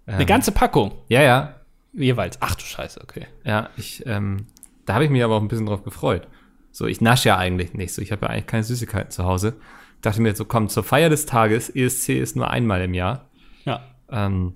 [0.05, 1.55] Eine ganze Packung Ja, ja,
[1.93, 2.37] jeweils.
[2.41, 3.27] Ach du Scheiße, okay.
[3.45, 3.71] ja.
[3.77, 4.47] Ich, ähm,
[4.89, 6.27] da habe ich mich aber auch ein bisschen drauf gefreut.
[6.71, 7.93] So, ich nasche ja eigentlich nicht.
[7.93, 9.57] So, ich habe ja eigentlich keine Süßigkeiten zu Hause.
[10.01, 13.29] Dachte mir jetzt so, komm, zur Feier des Tages, ESC ist nur einmal im Jahr.
[13.67, 13.85] Ja.
[14.11, 14.55] Ähm,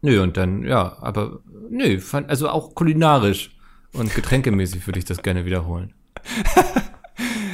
[0.00, 3.50] nö, und dann, ja, aber nö, fand, also auch kulinarisch
[3.92, 5.92] und getränkemäßig würde ich das gerne wiederholen.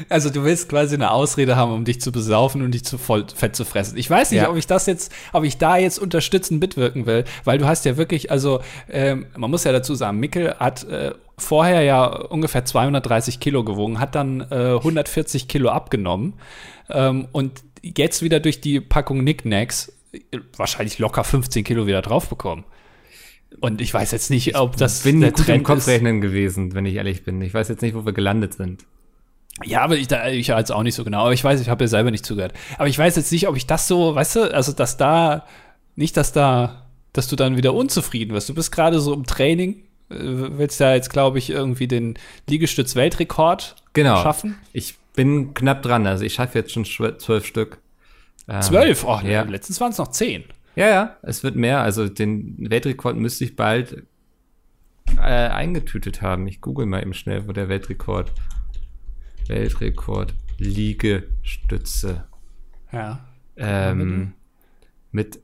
[0.09, 3.27] Also du willst quasi eine Ausrede haben, um dich zu besaufen und dich zu voll
[3.35, 3.97] fett zu fressen.
[3.99, 4.51] Ich weiß nicht, Ja.
[4.51, 7.97] ob ich das jetzt, ob ich da jetzt unterstützend mitwirken will, weil du hast ja
[7.97, 13.41] wirklich, also ähm, man muss ja dazu sagen, Mickel hat äh, vorher ja ungefähr 230
[13.41, 16.35] Kilo gewogen, hat dann äh, 140 Kilo abgenommen
[16.91, 22.29] ähm, und jetzt wieder durch die Packung Knickknacks äh, wahrscheinlich locker 15 Kilo wieder drauf
[22.29, 22.65] bekommen.
[23.61, 25.67] Und ich weiß jetzt nicht, ob das bin der gut im Trend ist.
[25.67, 27.41] Kopfrechnen gewesen, wenn ich ehrlich bin.
[27.43, 28.87] Ich weiß jetzt nicht, wo wir gelandet sind.
[29.65, 31.21] Ja, aber ich, da, ich jetzt auch nicht so genau.
[31.23, 32.55] Aber ich weiß, ich habe ja selber nicht zugehört.
[32.79, 35.47] Aber ich weiß jetzt nicht, ob ich das so, weißt du, also dass da,
[35.95, 38.49] nicht, dass da, dass du dann wieder unzufrieden wirst.
[38.49, 43.77] Du bist gerade so im Training, äh, willst ja jetzt, glaube ich, irgendwie den Liegestütz-Weltrekord
[43.93, 44.23] Genau.
[44.23, 44.57] schaffen.
[44.73, 46.07] Ich bin knapp dran.
[46.07, 47.79] Also ich schaffe jetzt schon zwölf Stück.
[48.49, 49.05] Ähm, Zwölf?
[49.05, 49.43] Oh, ja.
[49.43, 50.45] letztens waren es noch zehn.
[50.75, 51.81] Ja, ja, es wird mehr.
[51.83, 54.05] Also den Weltrekord müsste ich bald
[55.19, 56.47] äh, eingetütet haben.
[56.47, 58.33] Ich google mal eben schnell, wo der Weltrekord.
[59.49, 62.25] Weltrekord Liegestütze.
[62.93, 63.21] Ja.
[63.57, 64.33] Ähm,
[65.11, 65.41] mit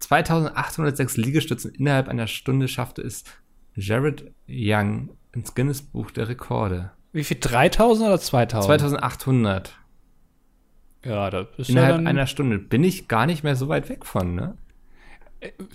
[0.00, 3.24] 2806 Liegestützen innerhalb einer Stunde schaffte es
[3.74, 6.92] Jared Young ins Guinness Buch der Rekorde.
[7.12, 7.38] Wie viel?
[7.40, 8.64] 3000 oder 2000?
[8.80, 9.78] 2800
[11.04, 12.58] Ja, das ist ja innerhalb dann, einer Stunde.
[12.58, 14.56] Bin ich gar nicht mehr so weit weg von, ne?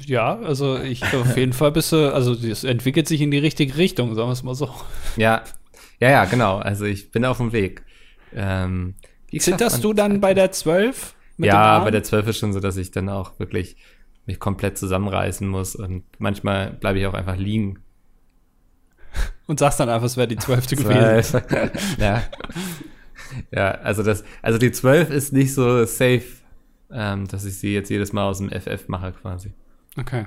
[0.04, 3.78] Ja, also ich auf jeden Fall bist du, also es entwickelt sich in die richtige
[3.78, 4.74] Richtung, sagen wir es mal so.
[5.16, 5.44] Ja,
[6.00, 6.58] ja, ja, genau.
[6.58, 7.84] Also ich bin auf dem Weg.
[8.34, 8.96] Ähm,
[9.38, 11.16] Zitterst du dann bei der 12?
[11.38, 13.78] mit dem Ja, bei der 12 ist schon so, dass ich dann auch wirklich
[14.26, 17.80] mich komplett zusammenreißen muss und manchmal bleibe ich auch einfach liegen.
[19.48, 20.68] Und sagst dann einfach, es wäre die 12.
[20.72, 21.42] gewesen.
[21.98, 22.24] Ja.
[23.52, 26.24] Ja, also das, also die 12 ist nicht so safe,
[26.92, 29.54] ähm, dass ich sie jetzt jedes Mal aus dem FF mache quasi.
[29.98, 30.26] Okay.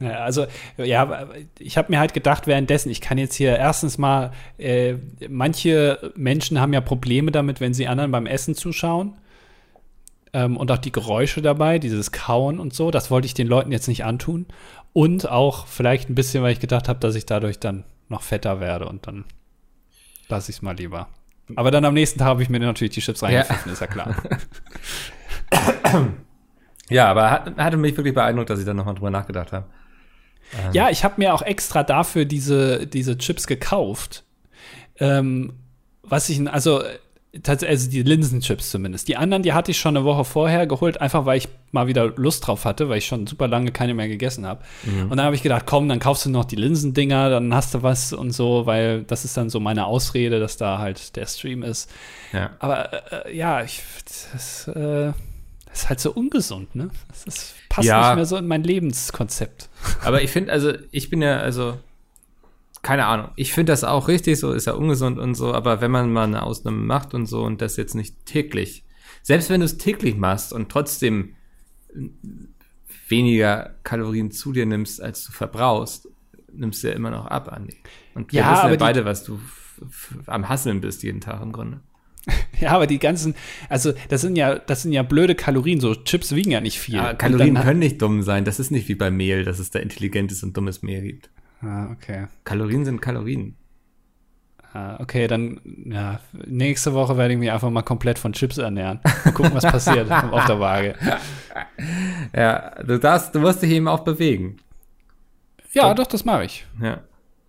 [0.00, 0.46] Ja, also,
[0.76, 1.28] ja,
[1.58, 4.94] ich habe mir halt gedacht, währenddessen, ich kann jetzt hier erstens mal, äh,
[5.28, 9.14] manche Menschen haben ja Probleme damit, wenn sie anderen beim Essen zuschauen.
[10.32, 13.72] Ähm, und auch die Geräusche dabei, dieses Kauen und so, das wollte ich den Leuten
[13.72, 14.46] jetzt nicht antun.
[14.92, 18.60] Und auch vielleicht ein bisschen, weil ich gedacht habe, dass ich dadurch dann noch fetter
[18.60, 19.24] werde und dann
[20.28, 21.08] lasse ich es mal lieber.
[21.56, 24.14] Aber dann am nächsten Tag habe ich mir natürlich die Chips reingepfiffen, ist ja klar.
[26.90, 29.66] Ja, aber hat, hatte mich wirklich beeindruckt, dass ich da nochmal drüber nachgedacht habe.
[30.72, 34.24] Ja, ich habe mir auch extra dafür diese, diese Chips gekauft.
[34.98, 35.54] Ähm,
[36.02, 36.98] was ich, also, äh,
[37.44, 39.08] also die Linsenchips zumindest.
[39.08, 42.06] Die anderen, die hatte ich schon eine Woche vorher geholt, einfach weil ich mal wieder
[42.16, 44.64] Lust drauf hatte, weil ich schon super lange keine mehr gegessen habe.
[45.02, 47.82] Und dann habe ich gedacht, komm, dann kaufst du noch die Linsendinger, dann hast du
[47.82, 51.62] was und so, weil das ist dann so meine Ausrede, dass da halt der Stream
[51.62, 51.90] ist.
[52.32, 52.50] Ja.
[52.58, 53.82] Aber äh, ja, ich,
[54.32, 55.12] das, äh,
[55.78, 56.90] ist halt so ungesund, ne?
[57.08, 58.08] Das ist, passt Ja.
[58.08, 59.68] nicht mehr so in mein Lebenskonzept.
[60.02, 61.78] Aber ich finde, also, ich bin ja, also,
[62.82, 63.30] keine Ahnung.
[63.36, 66.24] Ich finde das auch richtig, so ist ja ungesund und so, aber wenn man mal
[66.24, 68.84] eine Ausnahme macht und so und das jetzt nicht täglich,
[69.22, 71.34] selbst wenn du es täglich machst und trotzdem
[73.08, 76.08] weniger Kalorien zu dir nimmst, als du verbrauchst,
[76.52, 77.76] nimmst du ja immer noch ab, Andi.
[78.14, 79.40] Und wir Ja, wissen aber ja beide, was du
[80.26, 81.80] am Hasseln bist jeden Tag im Grunde.
[82.60, 83.34] Ja, aber die ganzen,
[83.68, 85.78] also das sind ja, das sind ja blöde Kalorien.
[85.78, 86.96] So Chips wiegen ja nicht viel.
[86.96, 88.44] Ja, Kalorien dann- können nicht dumm sein.
[88.44, 91.30] Das ist nicht wie bei Mehl, dass es da intelligentes und dummes Mehl gibt.
[91.62, 92.26] Ah, okay.
[92.44, 93.54] Kalorien sind Kalorien.
[94.72, 99.00] Ah, okay, dann ja, nächste Woche werde ich mich einfach mal komplett von Chips ernähren.
[99.24, 100.94] Mal gucken, was passiert auf der Waage.
[102.34, 104.56] Ja, du darfst, du musst dich eben auch bewegen.
[105.72, 106.66] Ja, doch, das mache ich.
[106.82, 107.00] Ja.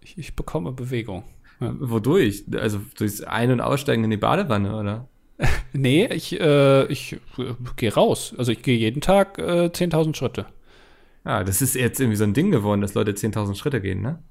[0.01, 0.17] ich.
[0.17, 1.23] Ich bekomme Bewegung.
[1.59, 2.45] Wodurch?
[2.53, 5.07] Also durchs Ein- und Aussteigen in die Badewanne, oder?
[5.71, 8.33] Nee, ich, äh, ich äh, gehe raus.
[8.37, 10.47] Also ich gehe jeden Tag äh, 10.000 Schritte.
[11.25, 14.21] Ja, das ist jetzt irgendwie so ein Ding geworden, dass Leute 10.000 Schritte gehen, ne?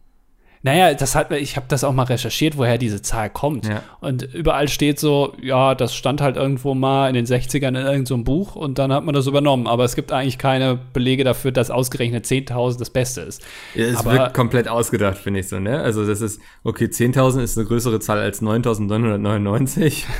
[0.63, 3.67] Naja, das hat, ich habe das auch mal recherchiert, woher diese Zahl kommt.
[3.69, 3.83] Ja.
[4.01, 8.07] Und überall steht so, ja, das stand halt irgendwo mal in den 60ern in irgendeinem
[8.07, 9.67] so Buch und dann hat man das übernommen.
[9.69, 13.43] Aber es gibt eigentlich keine Belege dafür, dass ausgerechnet 10.000 das Beste ist.
[13.75, 15.81] Ja, es Aber- wirkt komplett ausgedacht, finde ich so, ne?
[15.81, 20.05] Also das ist, okay, 10.000 ist eine größere Zahl als 9.999.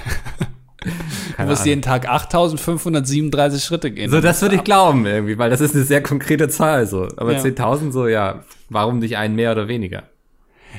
[1.37, 4.11] Du musst jeden Tag 8.537 Schritte gehen.
[4.11, 7.09] So, das würde ich glauben irgendwie, weil das ist eine sehr konkrete Zahl so.
[7.17, 7.41] Aber Ja.
[7.41, 10.05] 10.000 so, ja, warum nicht einen mehr oder weniger?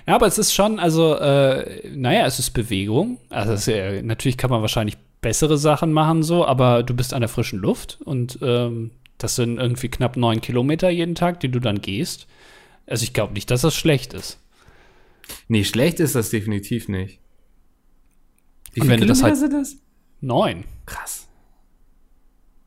[0.08, 3.18] Ja, aber es ist schon, also, äh, naja, es ist Bewegung.
[3.30, 7.22] Also, es ja- natürlich kann man wahrscheinlich bessere Sachen machen, so, aber du bist an
[7.22, 11.60] der frischen Luft und ähm, das sind irgendwie knapp neun Kilometer jeden Tag, die du
[11.60, 12.28] dann gehst.
[12.88, 14.40] Also, ich glaube nicht, dass das schlecht ist.
[15.48, 17.20] Nee, schlecht ist das definitiv nicht.
[18.74, 19.78] Wie wenn du das halt- sind das?
[20.22, 21.28] Neun Krass.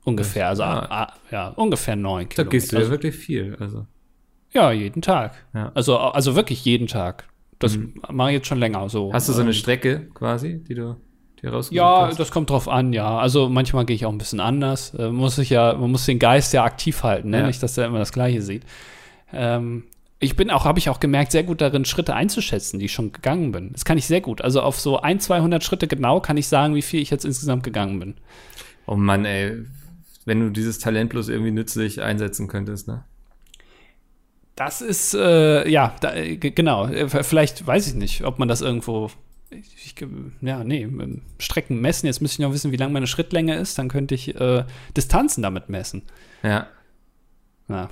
[0.05, 0.87] ungefähr, also Ja.
[0.91, 2.51] ah, ja, ungefähr neun Da Kilometer.
[2.51, 3.57] gehst du ja also, wirklich viel.
[3.61, 3.87] Also.
[4.53, 5.35] Ja, jeden Tag.
[5.55, 5.73] Ja.
[5.75, 7.29] Also, also wirklich jeden Tag.
[7.59, 7.79] Das
[8.11, 9.13] mache ich jetzt schon länger so.
[9.13, 10.97] Hast du so eine Ähm, Strecke quasi, die du
[11.41, 12.19] dir rausgesucht Ja, hast?
[12.19, 13.19] das kommt drauf an, ja.
[13.19, 14.95] Also manchmal gehe ich auch ein bisschen anders.
[14.95, 17.41] Äh, muss ich ja, man muss den Geist ja aktiv halten, ne?
[17.41, 17.47] Ja.
[17.47, 18.65] nicht, dass er immer das Gleiche sieht.
[19.33, 19.85] Ähm,
[20.19, 23.13] ich bin auch, habe ich auch gemerkt, sehr gut darin, Schritte einzuschätzen, die ich schon
[23.13, 23.73] gegangen bin.
[23.73, 24.41] Das kann ich sehr gut.
[24.43, 27.63] Also auf so ein, 200 Schritte genau kann ich sagen, wie viel ich jetzt insgesamt
[27.63, 28.15] gegangen bin.
[28.87, 29.65] Oh Mann, ey.
[30.25, 33.05] Wenn du dieses Talent bloß irgendwie nützlich einsetzen könntest, ne?
[34.65, 36.87] Das ist, äh, ja, da, genau.
[36.87, 39.11] Äh, Vielleicht weiß ich nicht, ob man das irgendwo.
[39.51, 39.95] Ich,
[40.41, 40.89] ja, nee,
[41.39, 42.07] Strecken messen.
[42.07, 43.79] Jetzt müsste ich noch wissen, wie lang meine Schrittlänge ist.
[43.79, 44.65] Dann könnte ich äh,
[44.97, 46.03] Distanzen damit messen.
[46.43, 46.67] Ja.
[47.69, 47.89] Ja.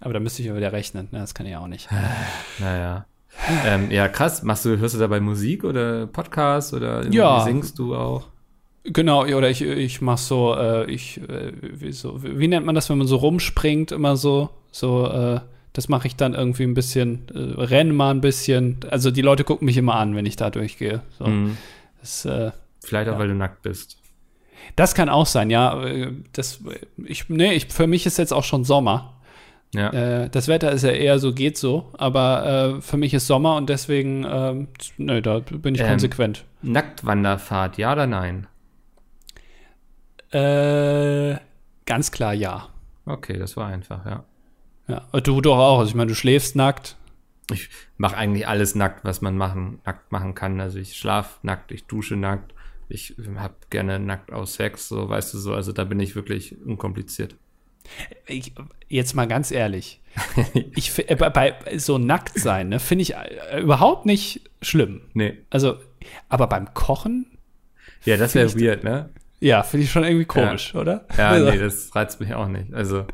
[0.00, 1.08] Aber da müsste ich ja wieder rechnen.
[1.12, 1.88] Ja, das kann ich auch nicht.
[2.58, 3.06] Naja.
[3.66, 4.42] ähm, ja, krass.
[4.42, 7.40] Machst du, hörst du dabei Musik oder Podcast oder Ja.
[7.40, 8.26] singst du auch?
[8.84, 12.88] Genau, oder ich, ich mach so, äh, ich, äh, wie, so, wie nennt man das,
[12.88, 15.40] wenn man so rumspringt, immer so, so, äh,
[15.78, 18.78] das mache ich dann irgendwie ein bisschen, äh, renn mal ein bisschen.
[18.90, 21.02] Also die Leute gucken mich immer an, wenn ich da durchgehe.
[21.20, 21.26] So.
[21.26, 21.56] Mhm.
[22.00, 22.50] Das, äh,
[22.84, 23.18] Vielleicht auch, Ja.
[23.20, 23.96] weil du nackt bist.
[24.74, 25.80] das kann auch sein, ja.
[25.84, 26.60] äh, Das,
[27.04, 29.14] ich, nee, ich, für mich ist jetzt auch schon Sommer.
[29.72, 29.90] Ja.
[30.24, 33.54] Äh, das Wetter ist ja eher so, geht so, aber äh, für mich ist Sommer
[33.54, 34.66] und deswegen, ähm,
[34.96, 36.44] nö, da bin ich Ähm, konsequent.
[36.62, 38.48] Nacktwanderfahrt, ja oder nein?
[40.32, 41.36] Äh,
[41.86, 42.68] ganz klar ja.
[43.06, 44.24] Okay, das war einfach, ja.
[44.88, 45.78] Ja, und du doch auch.
[45.80, 46.96] Also ich meine, du schläfst nackt.
[47.52, 50.60] Ich mache eigentlich alles nackt, was man machen, nackt machen kann.
[50.60, 52.52] Also ich schlaf nackt, ich dusche nackt,
[52.88, 55.54] ich habe gerne nackt aus Sex, so weißt du so.
[55.54, 57.36] Also da bin ich wirklich unkompliziert.
[58.26, 58.52] Ich,
[58.88, 60.00] jetzt mal ganz ehrlich.
[60.74, 65.02] ich, äh, bei, bei so nackt sein, ne, finde ich äh, überhaupt nicht schlimm.
[65.14, 65.38] Nee.
[65.48, 65.76] Also,
[66.28, 67.26] aber beim Kochen,
[68.04, 69.10] Ja, das wäre weird, ne?
[69.40, 71.06] ja, finde ich schon irgendwie komisch, oder?
[71.16, 72.74] Ja, Also, nee, das reizt mich auch nicht.
[72.74, 73.06] Also,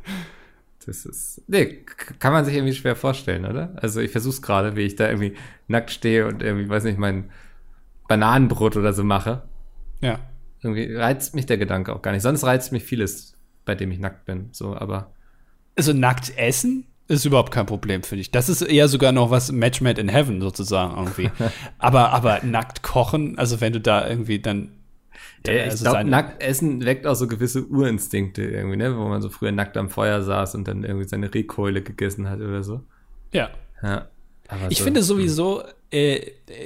[0.85, 1.43] das ist.
[1.47, 1.85] Nee,
[2.19, 3.73] kann man sich irgendwie schwer vorstellen, oder?
[3.77, 5.35] Also, ich versuch's gerade, wie ich da irgendwie
[5.69, 7.31] nackt stehe und irgendwie, weiß nicht, mein
[8.09, 9.43] Bananenbrot oder so mache.
[10.01, 10.19] ja.
[10.63, 12.23] Irgendwie reizt mich der Gedanke auch gar nicht.
[12.23, 13.35] Sonst reizt mich vieles,
[13.67, 14.49] bei dem ich nackt bin.
[14.53, 15.13] So, aber.
[15.77, 18.31] Also nackt essen ist überhaupt kein Problem, finde ich.
[18.31, 21.31] Das ist eher sogar noch was Match made in heaven sozusagen irgendwie.
[21.79, 24.71] aber, aber nackt kochen, also wenn du da irgendwie dann
[25.47, 28.97] Ja, ich also glaube, nackt essen weckt auch so gewisse Urinstinkte irgendwie, ne?
[28.97, 32.41] Wo man so früher nackt am Feuer saß und dann irgendwie seine Rehkeule gegessen hat
[32.41, 32.81] oder so.
[33.33, 33.51] ja.
[33.83, 34.09] Ja.
[34.69, 36.21] Ich so, finde sowieso, äh,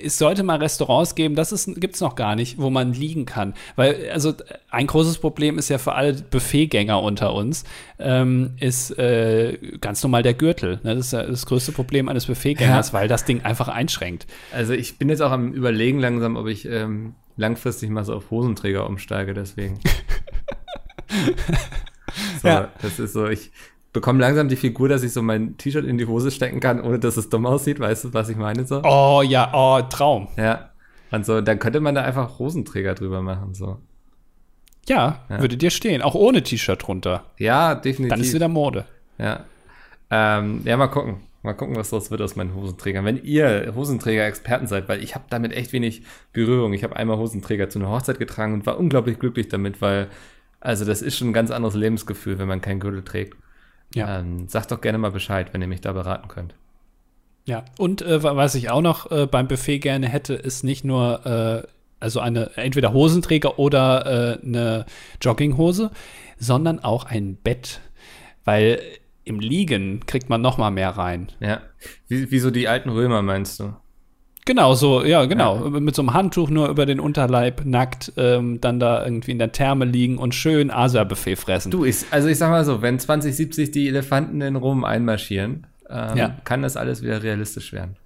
[0.04, 3.54] es sollte mal Restaurants geben, das gibt es noch gar nicht, wo man liegen kann.
[3.76, 4.34] Weil, also
[4.70, 7.64] ein großes Problem ist ja für alle Buffetgänger unter uns,
[8.00, 10.80] ähm, ist äh, ganz normal der Gürtel.
[10.82, 10.96] Ne?
[10.96, 12.92] Das ist ja das größte Problem eines Buffetgängers, Ja.
[12.94, 14.26] weil das Ding einfach einschränkt.
[14.52, 18.30] Also ich bin jetzt auch am überlegen langsam, ob ich ähm, langfristig mal so auf
[18.30, 19.80] Hosenträger umsteige, deswegen.
[22.42, 22.68] so, Ja.
[22.82, 23.50] Das ist so, ich
[23.92, 26.98] bekomme langsam die Figur, dass ich so mein T-Shirt in die Hose stecken kann, ohne
[26.98, 28.82] dass es dumm aussieht, weißt du, was ich meine so?
[28.84, 30.28] Oh ja, oh, Traum.
[30.36, 30.70] Ja.
[31.10, 33.78] Und so, dann könnte man da einfach Hosenträger drüber machen, so.
[34.86, 35.40] Ja, Ja.
[35.40, 37.24] würde dir stehen, auch ohne T-Shirt drunter.
[37.38, 38.10] Ja, definitiv.
[38.10, 38.84] Dann ist wieder Mode.
[39.18, 39.44] Ja.
[40.10, 41.20] Ähm, ja, mal gucken.
[41.42, 43.04] Mal gucken, was draus wird aus meinen Hosenträgern.
[43.04, 46.72] Wenn ihr Hosenträger-Experten seid, weil ich habe damit echt wenig Berührung.
[46.72, 50.08] Ich habe einmal Hosenträger zu einer Hochzeit getragen und war unglaublich glücklich damit, weil,
[50.60, 53.36] also das ist schon ein ganz anderes Lebensgefühl, wenn man keinen Gürtel trägt.
[53.94, 54.18] Ja.
[54.18, 56.54] Ähm, sagt doch gerne mal Bescheid, wenn ihr mich da beraten könnt.
[57.46, 60.84] Ja, und äh, wa- was ich auch noch äh, beim Buffet gerne hätte, ist nicht
[60.84, 61.66] nur äh,
[62.00, 64.86] also eine entweder Hosenträger oder äh, eine
[65.22, 65.90] Jogginghose,
[66.36, 67.80] sondern auch ein Bett,
[68.44, 68.80] weil
[69.28, 71.28] im Liegen kriegt man noch mal mehr rein.
[71.40, 71.60] Ja.
[72.08, 73.74] Wie, wie so die alten Römer, meinst du?
[74.44, 75.68] Genau, so, ja, genau.
[75.68, 79.52] Mit so einem Handtuch nur über den Unterleib, nackt, ähm, dann da irgendwie in der
[79.52, 81.70] Therme liegen und schön Asia-Buffet fressen.
[81.70, 86.16] Du, ich, also ich sag mal so, wenn 2070 die Elefanten in Rom einmarschieren, ähm,
[86.16, 86.36] Ja.
[86.44, 87.96] kann das alles wieder realistisch werden.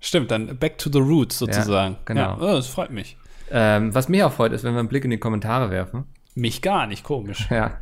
[0.00, 1.94] Stimmt, dann back to the roots sozusagen.
[1.94, 2.20] Ja, genau.
[2.20, 3.16] Ja, oh, das freut mich.
[3.52, 6.04] Ähm, was mich auch freut, ist, wenn wir einen Blick in die Kommentare werfen.
[6.34, 7.46] Mich gar nicht, komisch.
[7.50, 7.80] Ja,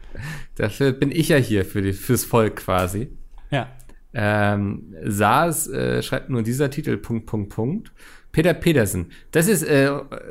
[0.56, 3.08] dafür bin ich ja hier für die, fürs Volk quasi.
[3.50, 3.68] Ja.
[4.14, 7.92] Ähm, Saas äh, schreibt nur dieser Titel, Punkt, Punkt, Punkt.
[8.30, 9.10] Peter Petersen.
[9.30, 9.90] Das ist äh,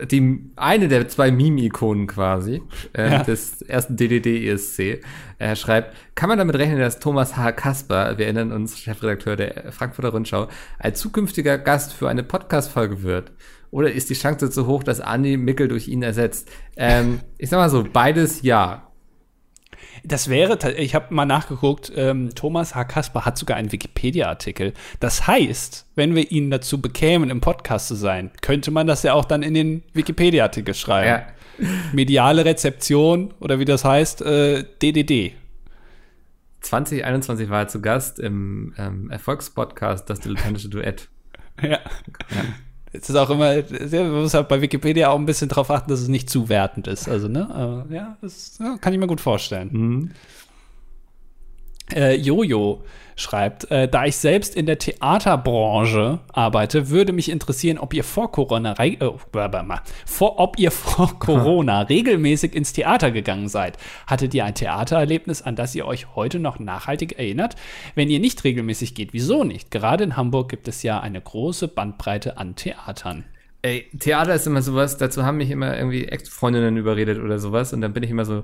[0.09, 2.61] die eine der zwei Meme-Ikonen quasi
[2.93, 3.23] äh, Ja.
[3.23, 5.01] des ersten DDD-ESC.
[5.37, 7.51] Er schreibt, kann man damit rechnen, dass Thomas H.
[7.51, 10.47] Kasper, wir erinnern uns, Chefredakteur der Frankfurter Rundschau,
[10.79, 13.31] ein zukünftiger Gast für eine Podcast-Folge wird?
[13.71, 16.49] Oder ist die Chance zu hoch, dass Andi Mickel durch ihn ersetzt?
[16.75, 18.91] Ähm, ich sag mal so, beides ja.
[20.03, 22.83] Das wäre, ich habe mal nachgeguckt, ähm, Thomas H.
[22.85, 24.73] Kasper hat sogar einen Wikipedia-Artikel.
[24.99, 29.13] Das heißt, wenn wir ihn dazu bekämen, im Podcast zu sein, könnte man das ja
[29.13, 31.23] auch dann in den Wikipedia-Artikel schreiben.
[31.59, 31.67] Ja.
[31.93, 35.33] Mediale Rezeption oder wie das heißt, äh, DDD.
[36.61, 41.07] 2021 war er zu Gast im ähm, Erfolgspodcast Das Dilettantische Duett.
[41.61, 41.79] Ja.
[42.93, 46.01] Es ist auch immer, man muss halt bei Wikipedia auch ein bisschen darauf achten, dass
[46.01, 47.07] es nicht zu wertend ist.
[47.07, 47.49] Also, ne?
[47.49, 49.69] Aber, ja, das ja, kann ich mir gut vorstellen.
[49.71, 50.11] Mhm.
[51.93, 52.83] Äh, Jojo
[53.15, 58.31] schreibt, äh, da ich selbst in der Theaterbranche arbeite, würde mich interessieren, ob ihr vor
[58.31, 58.97] Corona, äh,
[60.05, 63.77] vor, ob ihr vor Corona regelmäßig ins Theater gegangen seid.
[64.07, 67.55] Hattet ihr ein Theatererlebnis, an das ihr euch heute noch nachhaltig erinnert?
[67.95, 69.71] Wenn ihr nicht regelmäßig geht, wieso nicht?
[69.71, 73.25] Gerade in Hamburg gibt es ja eine große Bandbreite an Theatern.
[73.63, 77.81] Ey, Theater ist immer sowas, dazu haben mich immer irgendwie Ex-Freundinnen überredet oder sowas und
[77.81, 78.43] dann bin ich immer so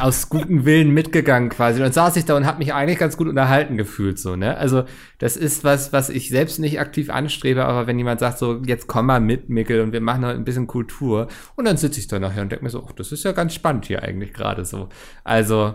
[0.00, 1.78] aus gutem Willen mitgegangen quasi.
[1.78, 4.56] Und dann saß ich da und habe mich eigentlich ganz gut unterhalten gefühlt so, ne?
[4.56, 4.84] Also,
[5.18, 8.86] das ist was, was ich selbst nicht aktiv anstrebe, aber wenn jemand sagt so, jetzt
[8.86, 12.08] komm mal mit, Mickel, und wir machen heute ein bisschen Kultur und dann sitze ich
[12.08, 14.64] da nachher und denke mir so, ach, das ist ja ganz spannend hier eigentlich gerade
[14.64, 14.88] so.
[15.24, 15.74] Also,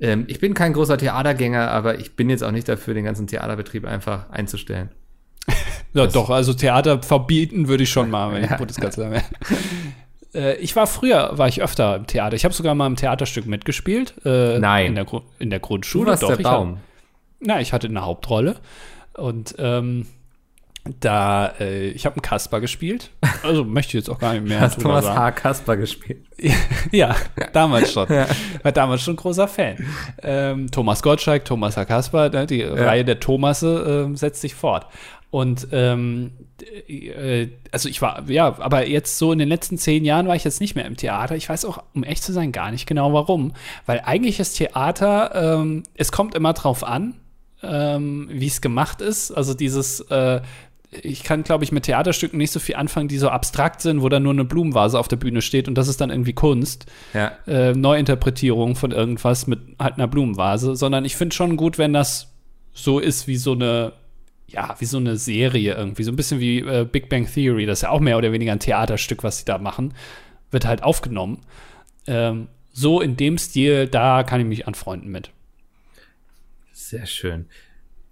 [0.00, 3.26] ähm, ich bin kein großer Theatergänger, aber ich bin jetzt auch nicht dafür, den ganzen
[3.26, 4.90] Theaterbetrieb einfach einzustellen.
[5.94, 8.50] Ja, doch, also Theater verbieten würde ich schon mal, wenn ich.
[8.50, 9.24] Bundeskanzler wäre.
[10.34, 12.36] Äh, ich war früher, war ich öfter im Theater.
[12.36, 14.14] Ich habe sogar mal im Theaterstück mitgespielt.
[14.24, 14.86] Äh, Nein.
[14.86, 16.10] In der, Gru in der Du Grundschule.
[16.10, 16.72] warst doch, der ich Baum.
[16.72, 16.78] Hab,
[17.40, 18.56] na, ich hatte eine Hauptrolle.
[19.14, 20.06] Und ähm,
[21.00, 23.10] da, äh, ich habe einen Kasper gespielt.
[23.42, 25.18] Also möchte ich jetzt auch gar nicht mehr Hast Thomas sagen.
[25.18, 25.30] H.
[25.32, 26.24] Kasper gespielt.
[26.92, 27.16] Ja,
[27.52, 28.08] damals schon.
[28.62, 29.76] War damals schon großer Fan.
[30.22, 34.86] Ähm, Thomas Gottschalk, Thomas Herr Kasper, ne, die Reihe der Thomasse ähm, setzt sich fort.
[35.30, 36.32] Und ähm,
[36.88, 40.44] äh, also ich war, ja, aber jetzt so in den letzten zehn Jahren war ich
[40.44, 41.36] jetzt nicht mehr im Theater.
[41.36, 43.52] Ich weiß auch, um echt zu sein, gar nicht genau warum.
[43.84, 47.14] Weil eigentlich ist Theater, ähm, es kommt immer drauf an,
[47.62, 49.30] ähm, wie es gemacht ist.
[49.30, 50.40] Also dieses, äh,
[50.90, 54.08] ich kann, glaube ich, mit Theaterstücken nicht so viel anfangen, die so abstrakt sind, wo
[54.08, 56.86] dann nur eine Blumenvase auf der Bühne steht und das ist dann irgendwie Kunst.
[57.12, 57.32] Ja.
[57.46, 62.28] Äh, Neuinterpretierung von irgendwas mit halt einer Blumenvase, sondern ich finde schon gut, wenn das
[62.72, 63.92] so ist wie so eine,
[64.48, 67.78] ja, wie so eine Serie irgendwie, so ein bisschen wie äh, Big Bang Theory, das
[67.78, 69.94] ist ja auch mehr oder weniger ein Theaterstück, was sie da machen,
[70.50, 71.40] wird halt aufgenommen.
[72.06, 75.30] Ähm, so in dem Stil, da kann ich mich anfreunden mit.
[76.72, 77.46] Sehr schön.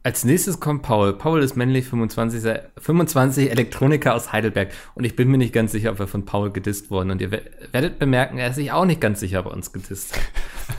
[0.03, 1.15] Als nächstes kommt Paul.
[1.15, 4.71] Paul ist männlich, 25, 25 Elektroniker aus Heidelberg.
[4.95, 7.11] Und ich bin mir nicht ganz sicher, ob wir von Paul gedisst wurden.
[7.11, 9.73] Und ihr we- werdet bemerken, er ist sich auch nicht ganz sicher, ob er uns
[9.73, 10.23] gedisst hat.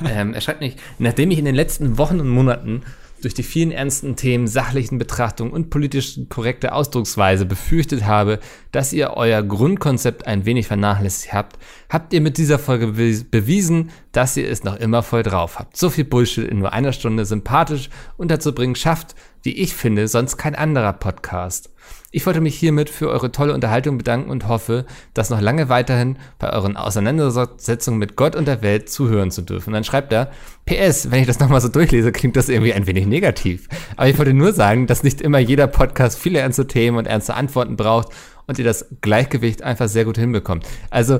[0.09, 2.83] ähm, er schreibt nicht, nachdem ich in den letzten Wochen und Monaten
[3.21, 8.39] durch die vielen ernsten Themen, sachlichen Betrachtungen und politisch korrekte Ausdrucksweise befürchtet habe,
[8.71, 11.57] dass ihr euer Grundkonzept ein wenig vernachlässigt habt,
[11.89, 15.77] habt ihr mit dieser Folge bewies- bewiesen, dass ihr es noch immer voll drauf habt.
[15.77, 20.55] So viel Bullshit in nur einer Stunde sympathisch unterzubringen schafft, wie ich finde, sonst kein
[20.55, 21.69] anderer Podcast.
[22.11, 26.17] Ich wollte mich hiermit für eure tolle Unterhaltung bedanken und hoffe, dass noch lange weiterhin
[26.39, 29.69] bei euren Auseinandersetzungen mit Gott und der Welt zuhören zu dürfen.
[29.69, 30.31] Und dann schreibt er,
[30.65, 33.67] PS, wenn ich das nochmal so durchlese, klingt das irgendwie ein wenig negativ.
[33.97, 37.33] Aber ich wollte nur sagen, dass nicht immer jeder Podcast viele ernste Themen und ernste
[37.35, 38.09] Antworten braucht
[38.47, 40.65] und ihr das Gleichgewicht einfach sehr gut hinbekommt.
[40.89, 41.19] Also,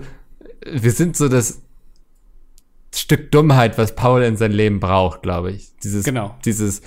[0.65, 1.61] wir sind so das
[2.95, 5.71] Stück Dummheit, was Paul in sein Leben braucht, glaube ich.
[5.83, 6.35] Dieses, Genau.
[6.45, 6.81] dieses,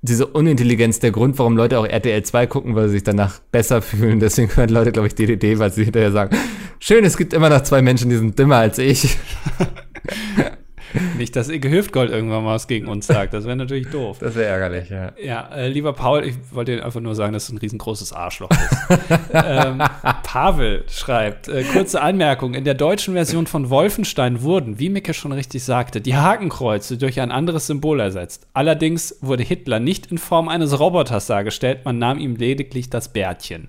[0.00, 3.82] diese Unintelligenz, der Grund, warum Leute auch RTL 2 gucken, weil sie sich danach besser
[3.82, 4.20] fühlen.
[4.20, 6.36] Deswegen hören Leute, glaube ich, DDD, weil sie hinterher sagen,
[6.78, 9.16] schön, es gibt immer noch zwei Menschen, die sind dümmer als ich.
[11.16, 13.34] Nicht, dass Icke Hüftgold irgendwann mal was gegen uns sagt.
[13.34, 14.18] Das wäre natürlich doof.
[14.20, 15.12] Das wäre ärgerlich, ja.
[15.22, 18.48] Ja, äh, lieber Paul, ich wollte dir einfach nur sagen, dass du ein riesengroßes Arschloch
[18.48, 19.10] bist.
[19.32, 19.82] ähm,
[20.22, 25.32] Pavel schreibt, äh, kurze Anmerkung, in der deutschen Version von Wolfenstein wurden, wie Micke schon
[25.32, 28.46] richtig sagte, die Hakenkreuze durch ein anderes Symbol ersetzt.
[28.52, 33.68] Allerdings wurde Hitler nicht in Form eines Roboters dargestellt, man nahm ihm lediglich das Bärtchen.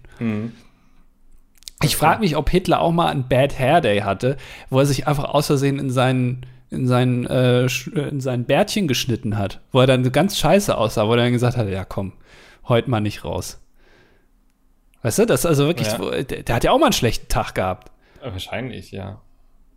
[1.82, 4.38] Ich frage mich, ob Hitler auch mal einen Bad Hair Day hatte,
[4.70, 8.88] wo er sich einfach aus Versehen in seinen in seinen, äh, äh, in seinen Bärtchen
[8.88, 12.14] geschnitten hat, wo er dann ganz scheiße aussah, wo er dann gesagt hat, ja komm,
[12.68, 13.60] heute mal nicht raus.
[15.02, 16.00] Weißt du, das ist also wirklich, Ja.
[16.00, 17.92] wo, der, der hat ja auch mal einen schlechten Tag gehabt.
[18.22, 19.22] Wahrscheinlich, ja.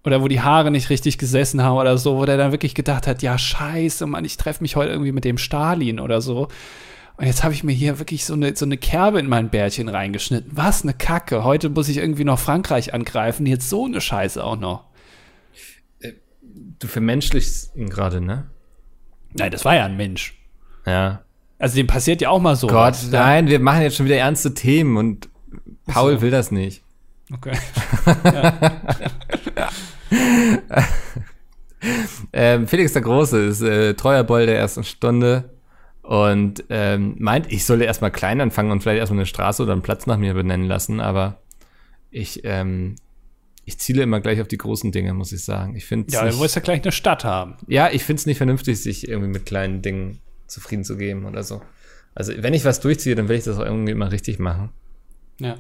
[0.05, 3.07] Oder wo die Haare nicht richtig gesessen haben oder so, wo der dann wirklich gedacht
[3.07, 6.49] hat, ja, scheiße, Mann, ich treffe mich heute irgendwie mit dem Stalin oder so.
[7.19, 9.89] Und jetzt habe ich mir hier wirklich so eine, so eine Kerbe in mein Bärtchen
[9.89, 10.51] reingeschnitten.
[10.57, 11.45] Was eine Kacke.
[11.45, 13.47] Heute muss ich irgendwie noch Frankreich angreifen.
[13.47, 14.85] Jetzt so eine Scheiße auch noch.
[16.79, 18.51] Du vermenschlichst ihn gerade, ne?
[19.33, 20.39] Nein, das war ja ein Mensch.
[20.87, 21.23] Ja.
[21.59, 22.67] Also dem passiert ja auch mal so.
[22.67, 23.11] Gott, was.
[23.11, 25.29] nein, wir machen jetzt schon wieder ernste Themen und
[25.87, 26.23] Paul so.
[26.23, 26.83] will das nicht.
[27.33, 27.57] Okay.
[32.33, 35.51] Ähm, Felix der Große ist äh, treuer Boll der ersten Stunde
[36.03, 39.83] und ähm, meint, ich solle erstmal klein anfangen und vielleicht erstmal eine Straße oder einen
[39.83, 41.39] Platz nach mir benennen lassen, aber
[42.11, 42.97] ich, ähm,
[43.65, 45.77] ich ziele immer gleich auf die großen Dinge, muss ich sagen.
[45.77, 47.57] Ich finde Ja, du musst ja gleich eine Stadt haben.
[47.69, 51.43] ja, ich finde es nicht vernünftig, sich irgendwie mit kleinen Dingen zufrieden zu geben oder
[51.43, 51.63] so.
[52.15, 54.71] Also, wenn ich was durchziehe, dann will ich das auch irgendwie immer richtig machen.
[55.41, 55.57] Ja.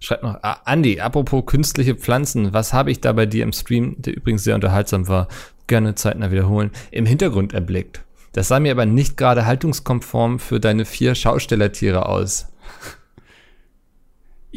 [0.00, 3.96] Schreibt noch, ah, Andi, apropos künstliche Pflanzen, was habe ich da bei dir im Stream,
[3.98, 5.28] der übrigens sehr unterhaltsam war,
[5.66, 8.02] gerne zeitnah wiederholen, im Hintergrund erblickt?
[8.32, 12.46] Das sah mir aber nicht gerade haltungskonform für deine vier Schaustellertiere aus.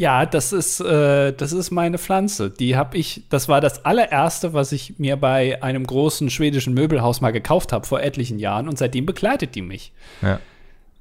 [0.02, 2.50] Ja, das ist, äh, das ist meine Pflanze.
[2.50, 7.22] Die habe ich, das war das allererste, was ich mir bei einem großen schwedischen Möbelhaus
[7.22, 9.94] mal gekauft habe vor etlichen Jahren und seitdem begleitet die mich.
[10.24, 10.40] Ja.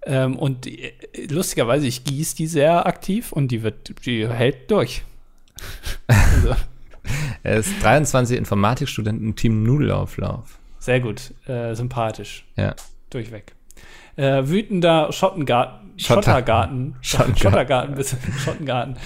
[0.04, 0.92] Ähm, und äh,
[1.30, 5.02] lustigerweise, ich gieße die sehr aktiv und die wird, die hält durch.
[6.06, 6.54] also,
[7.42, 10.58] Er ist 23 Informatikstudent im Team Nudelauflauf.
[10.78, 12.74] sehr gut, äh, sympathisch, Ja.
[13.08, 13.54] durchweg.
[14.16, 17.36] Äh, wütender Schottengarten, Schotter- Schottergarten, Schottengarten.
[17.38, 18.96] Schottergarten, Bes- Schottengarten.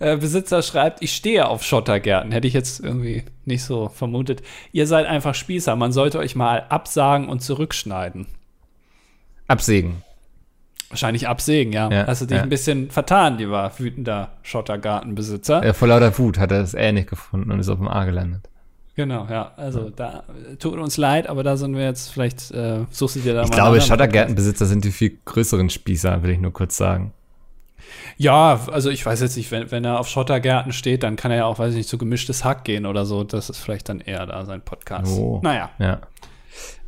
[0.00, 2.32] Äh, Besitzer schreibt, ich stehe auf Schottergärten.
[2.32, 4.42] Hätte ich jetzt irgendwie nicht so vermutet.
[4.72, 5.76] Ihr seid einfach Spießer.
[5.76, 8.26] Man sollte euch mal absagen und zurückschneiden.
[9.46, 10.02] Absägen.
[10.88, 11.90] Wahrscheinlich absägen, ja.
[11.90, 12.42] Ja, Hast du dich ja.
[12.42, 15.62] ein bisschen vertan, lieber wütender Schottergartenbesitzer.
[15.62, 18.04] Äh, vor lauter Wut hat er das Ä nicht gefunden und ist auf dem A
[18.04, 18.48] gelandet.
[18.96, 19.52] Genau, ja.
[19.56, 20.24] Also da
[20.58, 23.48] tut uns leid, aber da sind wir jetzt vielleicht, äh, suchst du dir da Ich
[23.48, 27.12] mal glaube, einen anderen Schottergärtenbesitzer sind die viel größeren Spießer, will ich nur kurz sagen.
[28.16, 31.38] Ja, also ich weiß jetzt nicht, wenn, wenn er auf Schottergärten steht, dann kann er
[31.38, 33.24] ja auch, weiß ich nicht, zu gemischtes Hack gehen oder so.
[33.24, 35.12] Das ist vielleicht dann eher da sein Podcast.
[35.18, 35.40] Oh.
[35.42, 35.70] Naja.
[35.78, 36.00] Ja.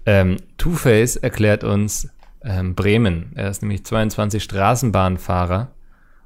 [0.07, 2.09] Ähm, Two-Face erklärt uns
[2.45, 3.33] ähm, Bremen.
[3.35, 5.73] Er ist nämlich 22 Straßenbahnfahrer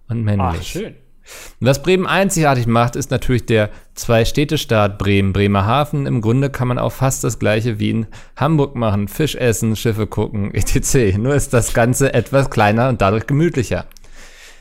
[0.08, 0.58] und männlich.
[0.60, 0.96] Ach, schön.
[1.60, 6.06] Was Bremen einzigartig macht, ist natürlich der Zwei-Städte-Staat Bremen, Bremerhaven.
[6.06, 8.06] Im Grunde kann man auch fast das gleiche wie in
[8.36, 9.08] Hamburg machen.
[9.08, 11.16] Fisch essen, Schiffe gucken, etc.
[11.18, 13.86] Nur ist das Ganze etwas kleiner und dadurch gemütlicher.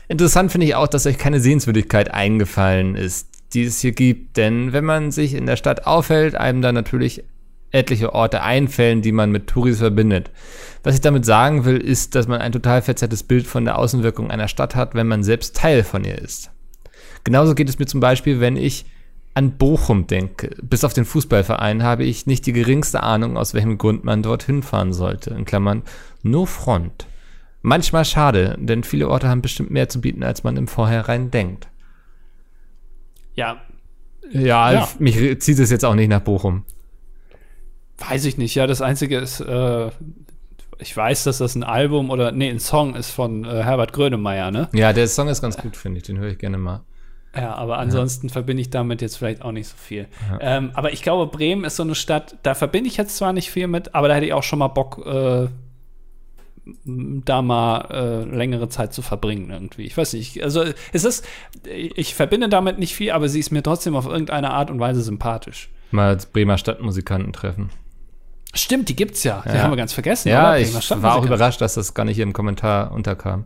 [0.08, 4.36] Interessant finde ich auch, dass euch keine Sehenswürdigkeit eingefallen ist, die es hier gibt.
[4.36, 7.24] Denn wenn man sich in der Stadt aufhält, einem dann natürlich
[7.70, 10.30] etliche Orte einfällen, die man mit Touris verbindet.
[10.82, 14.30] Was ich damit sagen will, ist, dass man ein total verzerrtes Bild von der Außenwirkung
[14.30, 16.50] einer Stadt hat, wenn man selbst Teil von ihr ist.
[17.24, 18.86] Genauso geht es mir zum Beispiel, wenn ich
[19.34, 20.50] an Bochum denke.
[20.62, 24.62] Bis auf den Fußballverein habe ich nicht die geringste Ahnung, aus welchem Grund man dorthin
[24.62, 25.30] fahren sollte.
[25.30, 25.82] In Klammern,
[26.22, 27.06] no front.
[27.62, 31.68] Manchmal schade, denn viele Orte haben bestimmt mehr zu bieten, als man im Vorhinein denkt.
[33.34, 33.60] Ja,
[34.32, 34.88] Ja, Ja.
[34.98, 36.64] mich zieht es jetzt auch nicht nach Bochum.
[37.98, 38.54] weiß ich nicht.
[38.54, 39.90] Ja, das Einzige ist, äh,
[40.78, 44.50] ich weiß, dass das ein Album oder, nee, ein Song ist von äh, Herbert Grönemeyer,
[44.50, 44.68] ne?
[44.72, 46.04] Ja, der Song ist ganz gut, finde ich.
[46.04, 46.80] Den höre ich gerne mal.
[47.36, 50.08] Ja, aber ansonsten verbinde ich damit jetzt vielleicht auch nicht so viel.
[50.40, 53.50] Ähm, aber ich glaube, Bremen ist so eine Stadt, da verbinde ich jetzt zwar nicht
[53.50, 55.46] viel mit, aber da hätte ich auch schon mal Bock, äh,
[56.84, 59.84] da mal äh, längere Zeit zu verbringen irgendwie.
[59.84, 60.42] Ich weiß nicht.
[60.42, 61.26] Also es ist,
[61.64, 65.02] ich verbinde damit nicht viel, aber sie ist mir trotzdem auf irgendeine Art und Weise
[65.02, 65.70] sympathisch.
[65.90, 67.70] Mal als Bremer Stadtmusikanten treffen.
[68.54, 69.42] Stimmt, die gibt's ja.
[69.44, 69.62] Die Ja.
[69.62, 70.28] haben wir ganz vergessen.
[70.28, 73.44] Ja, ich war auch überrascht, dass das gar nicht hier im Kommentar unterkam.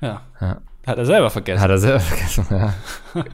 [0.00, 0.22] Ja.
[0.40, 0.60] Ja.
[0.86, 1.60] Hat er selber vergessen.
[1.60, 2.74] Hat er selber vergessen, ja.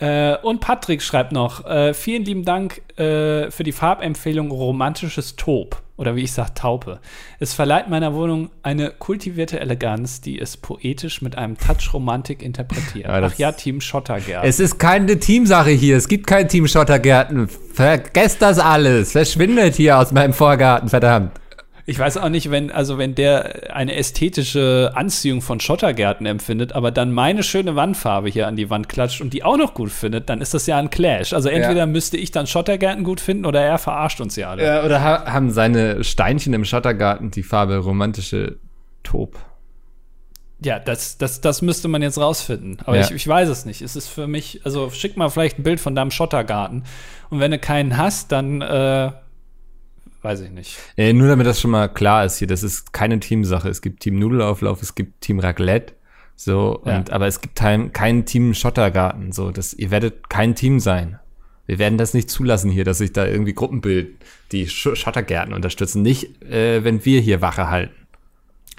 [0.00, 5.82] Äh, und Patrick schreibt noch, äh, vielen lieben Dank äh, für die Farbempfehlung Romantisches Taub.
[5.96, 7.00] Oder wie ich sage, Taupe.
[7.40, 13.06] Es verleiht meiner Wohnung eine kultivierte Eleganz, die es poetisch mit einem Touch Romantik interpretiert.
[13.08, 14.44] Ja, Ach ja, Team Schottergerd.
[14.44, 15.96] Es ist keine Teamsache hier.
[15.96, 17.48] Es gibt kein Team Schottergärten.
[17.48, 19.10] Vergesst das alles.
[19.10, 21.32] Verschwindet hier aus meinem Vorgarten, verdammt.
[21.90, 26.90] Ich weiß auch nicht, wenn, also wenn der eine ästhetische Anziehung von Schottergärten empfindet, aber
[26.90, 30.28] dann meine schöne Wandfarbe hier an die Wand klatscht und die auch noch gut findet,
[30.28, 31.32] dann ist das ja ein Clash.
[31.32, 34.66] Also entweder müsste ich dann Schottergärten gut finden oder er verarscht uns ja alle.
[34.66, 38.58] Ja, oder ha haben seine Steinchen im Schottergarten die Farbe romantische
[39.02, 39.38] Taub?
[40.62, 42.80] Ja, das, das, das müsste man jetzt rausfinden.
[42.84, 43.02] Aber Ja.
[43.04, 43.80] ich, ich weiß es nicht.
[43.80, 46.84] Es ist für mich, also schick mal vielleicht ein Bild von deinem Schottergarten.
[47.30, 49.10] Und wenn du keinen hast, dann äh,
[50.22, 50.76] weiß ich nicht.
[50.96, 53.68] Äh, nur damit das schon mal klar ist hier, das ist keine Teamsache.
[53.68, 55.94] Es gibt Team Nudelauflauf, es gibt Team Raclette
[56.36, 56.98] So, Ja.
[56.98, 59.32] und, aber es gibt kein, kein Team Schottergarten.
[59.32, 61.18] So, das, ihr werdet kein Team sein.
[61.66, 64.16] Wir werden das nicht zulassen hier, dass sich da irgendwie Gruppen bilden,
[64.52, 66.00] die Sch Schottergärten unterstützen.
[66.02, 67.94] Nicht, äh, wenn wir hier Wache halten.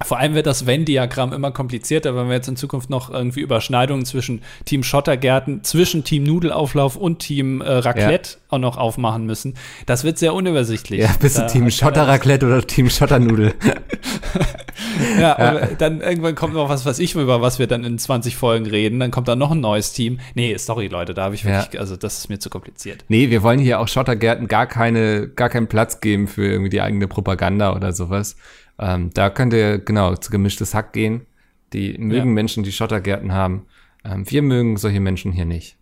[0.05, 4.05] Vor allem wird das Venn-Diagramm immer komplizierter, wenn wir jetzt in Zukunft noch irgendwie Überschneidungen
[4.05, 9.55] zwischen Team Schottergärten, zwischen Team Nudelauflauf und Team äh, Raclette auch noch aufmachen müssen.
[9.85, 11.01] Das wird sehr unübersichtlich.
[11.01, 13.53] Ja, bist du Team Schotterraclette oder Team Schotternudel?
[15.19, 18.35] Ja, und dann irgendwann kommt noch was, was ich über was wir dann in 20
[18.35, 18.99] Folgen reden.
[18.99, 20.19] Dann kommt da noch ein neues Team.
[20.35, 21.61] Nee, sorry, Leute, da habe ich Ja.
[21.61, 23.05] wirklich, also das ist mir zu kompliziert.
[23.07, 26.81] Nee, wir wollen hier auch Schottergärten gar keine, gar keinen Platz geben für irgendwie die
[26.81, 28.35] eigene Propaganda oder sowas.
[28.79, 31.25] Ähm, da könnt ihr genau zu gemischtes Hack gehen.
[31.73, 32.33] Die mögen Ja.
[32.33, 33.65] Menschen, die Schottergärten haben.
[34.05, 35.75] Ähm, wir mögen solche Menschen hier nicht.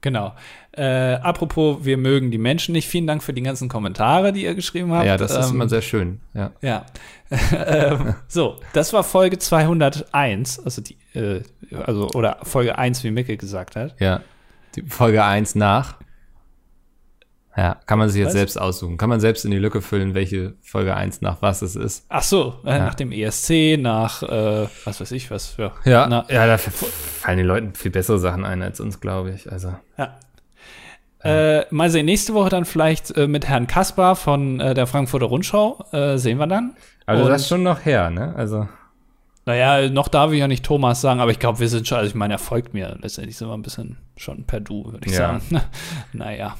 [0.00, 0.34] Genau.
[0.72, 2.88] Äh, apropos, wir mögen die Menschen nicht.
[2.88, 5.06] Vielen Dank für die ganzen Kommentare, die ihr geschrieben habt.
[5.06, 6.20] ja, das ist Ähm, immer sehr schön.
[6.34, 6.50] Ja.
[6.60, 6.86] Ja.
[7.66, 11.42] ähm, so, das war Folge 201, also die, äh,
[11.86, 13.94] also, oder Folge 1, wie Micke gesagt hat.
[14.00, 14.20] Ja.
[14.74, 15.94] Die Folge 1 nach.
[17.56, 18.32] Ja, kann man sich jetzt Was?
[18.34, 18.96] selbst aussuchen.
[18.96, 22.06] Kann man selbst in die Lücke füllen, welche Folge 1 nach was es ist.
[22.08, 25.72] Ach so, äh, nach dem ESC, nach, äh, was weiß ich, was für.
[25.84, 29.52] Ja, Na, ja, da fallen den Leuten viel bessere Sachen ein als uns, glaube ich.
[29.52, 29.74] Also.
[29.98, 30.16] ja.
[31.24, 35.26] Äh, mal sehen, nächste Woche dann vielleicht äh, mit Herrn Kaspar von äh, der Frankfurter
[35.26, 35.84] Rundschau.
[35.92, 36.74] Äh, sehen wir dann.
[37.06, 38.34] Also Und- das ist schon noch her, ne?
[38.36, 38.68] Also.
[39.44, 42.08] Naja, noch darf ich ja nicht Thomas sagen, aber ich glaube, wir sind schon, also
[42.08, 42.96] ich meine, er folgt mir.
[43.02, 45.40] Letztendlich sind wir ein bisschen schon per Du, würde ich Ja.
[45.40, 45.42] sagen.
[46.12, 46.56] naja.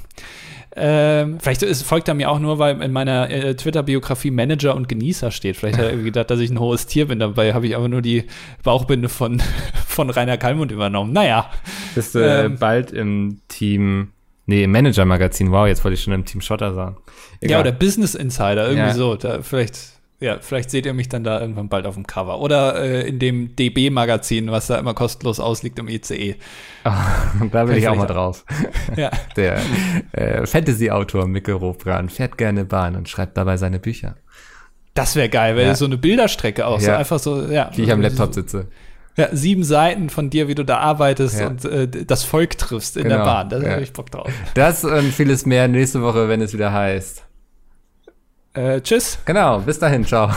[0.74, 4.88] Ähm, vielleicht ist, folgt er mir auch nur, weil in meiner äh, Twitter-Biografie Manager und
[4.88, 5.56] Genießer steht.
[5.56, 7.18] Vielleicht hat er irgendwie gedacht, dass ich ein hohes Tier bin.
[7.18, 8.24] Dabei habe ich aber nur die
[8.64, 9.40] Bauchbinde von,
[9.86, 11.12] von Rainer Kallmund übernommen.
[11.12, 11.50] Naja.
[11.94, 12.56] Bist du äh, Ähm.
[12.58, 14.12] bald im Team,
[14.46, 15.52] nee, im Manager-Magazin.
[15.52, 16.96] Wow, jetzt wollte ich schon im Team Schotter sagen.
[17.42, 18.94] Ja, oder Business Insider, irgendwie Ja.
[18.94, 19.14] so.
[19.16, 19.91] Da, vielleicht,
[20.22, 22.40] ja, vielleicht seht ihr mich dann da irgendwann bald auf dem Cover.
[22.40, 25.88] Oder äh, in dem DB-Magazin, was da immer kostenlos ausliegt im.
[25.88, 26.36] ICE.
[27.52, 28.44] da will ich auch mal drauf.
[28.96, 29.10] Ja.
[29.36, 29.58] Der
[30.12, 34.16] äh, Fantasy-Autor Mikkel Robran fährt gerne Bahn und schreibt dabei seine Bücher,
[34.94, 35.74] Das wäre geil, weil Ja.
[35.74, 36.98] so eine Bilderstrecke auch, so Ja.
[36.98, 37.70] einfach so, ja.
[37.74, 38.68] wie ich am Laptop sitze.
[39.16, 41.48] Ja, sieben Seiten von dir, wie du da arbeitest Ja.
[41.48, 43.48] und äh, das Volk triffst in der Genau, Bahn.
[43.50, 43.70] Da ja.
[43.72, 44.30] habe ich Bock drauf.
[44.54, 47.24] Das und vieles mehr nächste Woche, wenn es wieder heißt.
[48.54, 49.18] Äh, tschüss.
[49.24, 50.30] Genau, bis dahin, ciao.